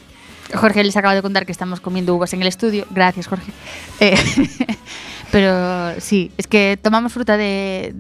[0.56, 2.86] Jorge les acaba de contar que estamos comiendo uvas en el estudio.
[2.90, 3.52] Gracias, Jorge.
[4.00, 4.16] Eh,
[5.32, 7.94] pero sí, es que tomamos fruta de,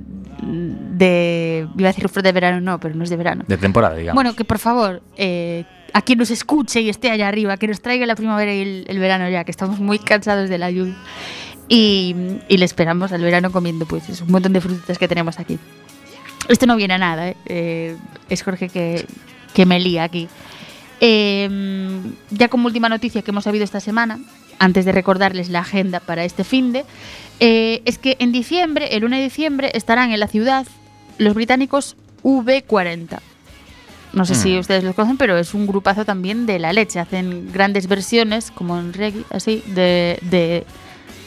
[0.43, 1.67] de.
[1.78, 3.43] Iba a decir fruta de verano, no, pero no es de verano.
[3.47, 4.15] De temporada, digamos.
[4.15, 7.82] Bueno, que por favor, eh, a quien nos escuche y esté allá arriba, que nos
[7.82, 10.95] traiga la primavera y el, el verano ya, que estamos muy cansados de la lluvia.
[11.69, 12.15] Y,
[12.47, 15.59] y le esperamos al verano comiendo pues eso, un montón de frutas que tenemos aquí.
[16.47, 17.38] Esto no viene a nada, ¿eh?
[17.45, 17.97] Eh,
[18.30, 19.05] es Jorge que,
[19.53, 20.30] que me lía aquí.
[21.01, 21.99] Eh,
[22.30, 24.17] ya como última noticia que hemos sabido esta semana,
[24.60, 26.86] antes de recordarles la agenda para este fin de,
[27.39, 30.66] eh, es que en diciembre, el 1 de diciembre, estarán en la ciudad
[31.18, 33.20] los británicos V40.
[34.14, 34.60] No sé si Mm.
[34.60, 36.99] ustedes los conocen, pero es un grupazo también de la leche.
[36.99, 40.66] Hacen grandes versiones, como en reggae, así, de, de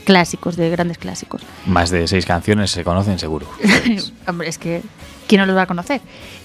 [0.04, 1.42] clásicos, de grandes clásicos.
[1.66, 3.46] Más de seis canciones se conocen seguro.
[4.26, 4.82] Hombre, es que
[5.28, 6.00] ¿quién no los va a conocer?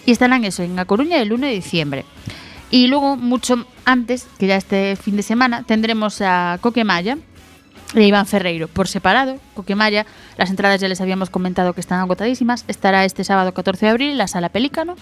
[0.05, 2.05] Y estarán eso, en A Coruña el 1 de diciembre.
[2.72, 7.18] Y luego, mucho antes, que ya este fin de semana, tendremos a Coquemaya
[7.93, 9.39] e Iván Ferreiro por separado.
[9.53, 10.05] Coquemaya,
[10.38, 12.66] las entradas ya les habíamos comentado que están agotadísimas.
[12.68, 14.95] Estará este sábado 14 de abril en la Sala Pelícano,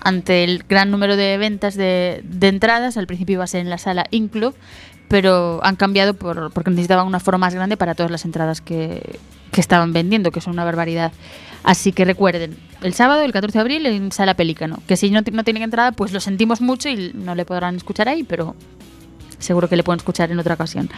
[0.00, 2.96] ante el gran número de ventas de, entradas.
[2.96, 4.54] Al principio iba a ser en la Sala Inclub,
[5.08, 9.18] pero han cambiado por, porque necesitaban una forma más grande para todas las entradas que,
[9.56, 11.12] estaban vendiendo, que son una barbaridad.
[11.62, 14.78] Así que recuerden, el sábado, el 14 de abril, en Sala Pelícano.
[14.86, 18.08] Que si no, no tienen entrada, pues lo sentimos mucho y no le podrán escuchar
[18.08, 18.56] ahí, pero
[19.38, 20.88] seguro que le pueden escuchar en otra ocasión.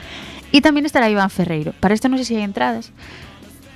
[0.53, 1.73] Y también estará Iván Ferreiro.
[1.81, 2.93] Para esto no sé si hay entradas.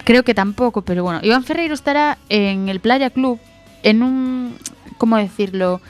[0.05, 1.19] Creo que tampoco, pero bueno.
[1.23, 3.41] Iván Ferreiro estará en el Playa Club
[3.89, 4.57] en un...
[4.99, 5.81] ¿Cómo decirlo?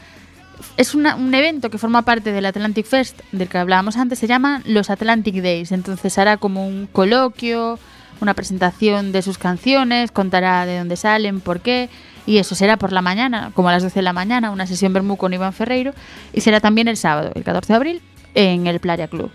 [0.77, 4.27] Es una- un evento que forma parte del Atlantic Fest, del que hablábamos antes, se
[4.27, 5.73] llama los Atlantic Days.
[5.73, 7.79] Entonces hará como un coloquio,
[8.21, 11.89] una presentación de sus canciones, contará de dónde salen, por qué.
[12.27, 14.93] Y eso será por la mañana, como a las 12 de la mañana, una sesión
[14.93, 15.93] Bermú con Iván Ferreiro.
[16.33, 18.03] Y será también el sábado, el 14 de abril,
[18.35, 19.31] en el Playa Club.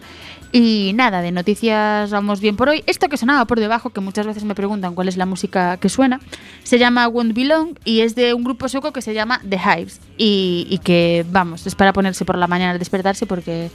[0.52, 2.84] Y nada, de noticias vamos bien por hoy.
[2.86, 5.88] Esto que sonaba por debajo, que muchas veces me preguntan cuál es la música que
[5.88, 6.20] suena,
[6.64, 10.02] se llama Won't Belong y es de un grupo sueco que se llama The Hives.
[10.18, 13.72] Y, y que, vamos, es para ponerse por la mañana al despertarse porque,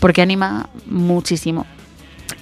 [0.00, 1.64] porque anima muchísimo.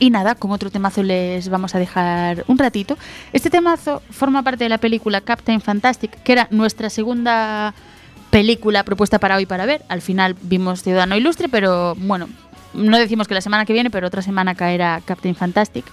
[0.00, 2.98] Y nada, con otro temazo les vamos a dejar un ratito.
[3.32, 7.72] Este temazo forma parte de la película Captain Fantastic, que era nuestra segunda
[8.30, 9.84] película propuesta para hoy para ver.
[9.88, 12.28] Al final vimos Ciudadano Ilustre, pero bueno,
[12.76, 15.84] no decimos que la semana que viene, pero otra semana caerá Captain Fantastic.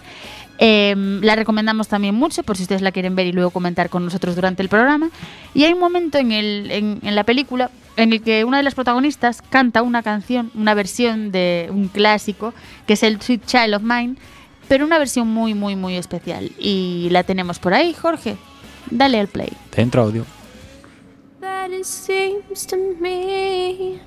[0.59, 4.05] Eh, la recomendamos también mucho por si ustedes la quieren ver y luego comentar con
[4.05, 5.09] nosotros durante el programa.
[5.53, 8.63] Y hay un momento en, el, en, en la película en el que una de
[8.63, 12.53] las protagonistas canta una canción, una versión de un clásico,
[12.87, 14.15] que es el Sweet Child of Mine,
[14.67, 16.51] pero una versión muy, muy, muy especial.
[16.59, 18.37] Y la tenemos por ahí, Jorge.
[18.89, 19.49] Dale al play.
[19.75, 20.25] Dentro audio.
[21.63, 24.01] that it seems to me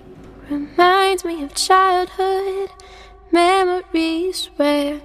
[0.50, 2.70] reminds me of childhood
[3.32, 5.00] memories where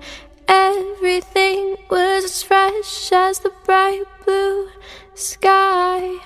[0.47, 4.69] everything was as fresh as the bright blue
[5.15, 6.17] sky.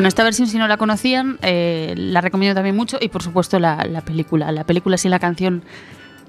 [0.00, 3.58] Bueno, esta versión, si no la conocían, eh, la recomiendo también mucho y, por supuesto,
[3.58, 4.50] la, la película.
[4.50, 5.62] La película sin la canción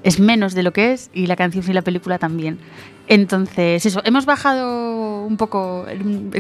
[0.04, 2.60] es menos de lo que es y la canción sin la película también.
[3.08, 5.86] Entonces, eso, hemos bajado un poco.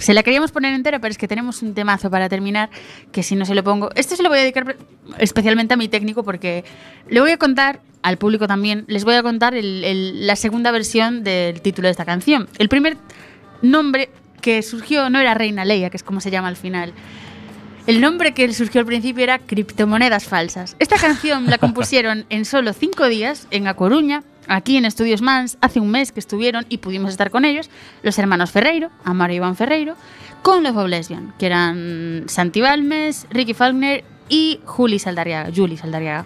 [0.01, 2.69] Se la queríamos poner entera, pero es que tenemos un temazo para terminar
[3.13, 3.91] que si no se lo pongo.
[3.95, 4.75] Esto se lo voy a dedicar
[5.17, 6.65] especialmente a mi técnico porque
[7.07, 10.69] le voy a contar al público también, les voy a contar el- el- la segunda
[10.71, 12.49] versión del título de esta canción.
[12.57, 12.97] El primer
[13.61, 14.09] nombre
[14.41, 16.93] que surgió no era Reina Leia, que es como se llama al final.
[17.87, 20.75] El nombre que surgió al principio era Criptomonedas Falsas.
[20.79, 25.57] Esta canción la compusieron en solo cinco días en A Coruña, aquí en Estudios Mans,
[25.61, 27.69] hace un mes que estuvieron y pudimos estar con ellos,
[28.03, 29.95] los hermanos Ferreiro, Amaro y Iván Ferreiro,
[30.43, 36.25] con los Bob Lesbian, que eran Santi Balmes, Ricky Faulkner y Juli Saldarriaga, Juli Saldarriaga.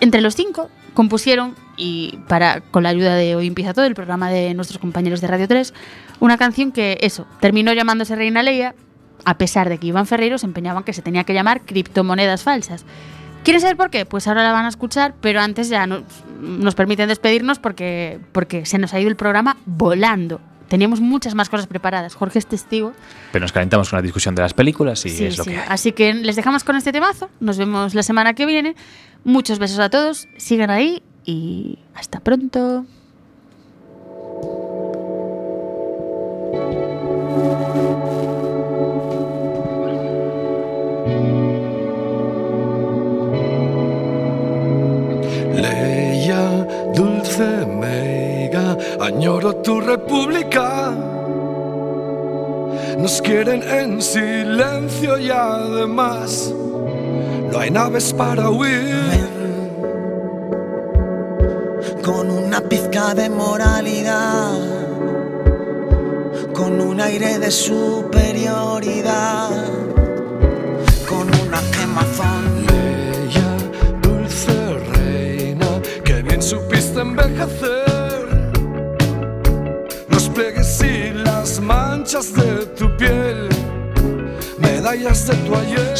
[0.00, 4.30] Entre los cinco compusieron, y para con la ayuda de Hoy Empieza Todo, el programa
[4.30, 5.74] de nuestros compañeros de Radio 3,
[6.20, 8.74] una canción que, eso, terminó llamándose Reina Leia,
[9.24, 12.84] a pesar de que Iván Ferreiro se empeñaban que se tenía que llamar Criptomonedas Falsas.
[13.42, 14.06] ¿Quieren saber por qué?
[14.06, 16.02] Pues ahora la van a escuchar, pero antes ya nos,
[16.40, 20.40] nos permiten despedirnos porque, porque se nos ha ido el programa volando.
[20.68, 22.16] Teníamos muchas más cosas preparadas.
[22.16, 22.92] Jorge es testigo.
[23.30, 25.50] Pero nos calentamos con la discusión de las películas y Sí, es lo sí.
[25.50, 25.66] que hay.
[25.68, 27.30] Así que les dejamos con este temazo.
[27.38, 28.74] Nos vemos la semana que viene.
[29.22, 30.26] Muchos besos a todos.
[30.38, 32.84] Sigan ahí y hasta pronto.
[45.54, 50.92] Leia, dulce meiga, añoro tu república.
[52.98, 56.52] Nos quieren en silencio y además
[57.52, 59.36] no hay naves para huir.
[62.06, 64.54] con una pizca de moralidad,
[67.06, 69.50] aire de superioridad,
[71.08, 72.66] con una quemazón.
[72.66, 73.56] Leia,
[74.02, 78.26] dulce reina, que bien supiste envejecer.
[80.08, 83.48] Los pliegues y las manchas de tu piel,
[84.58, 85.96] medallas de tu ayer.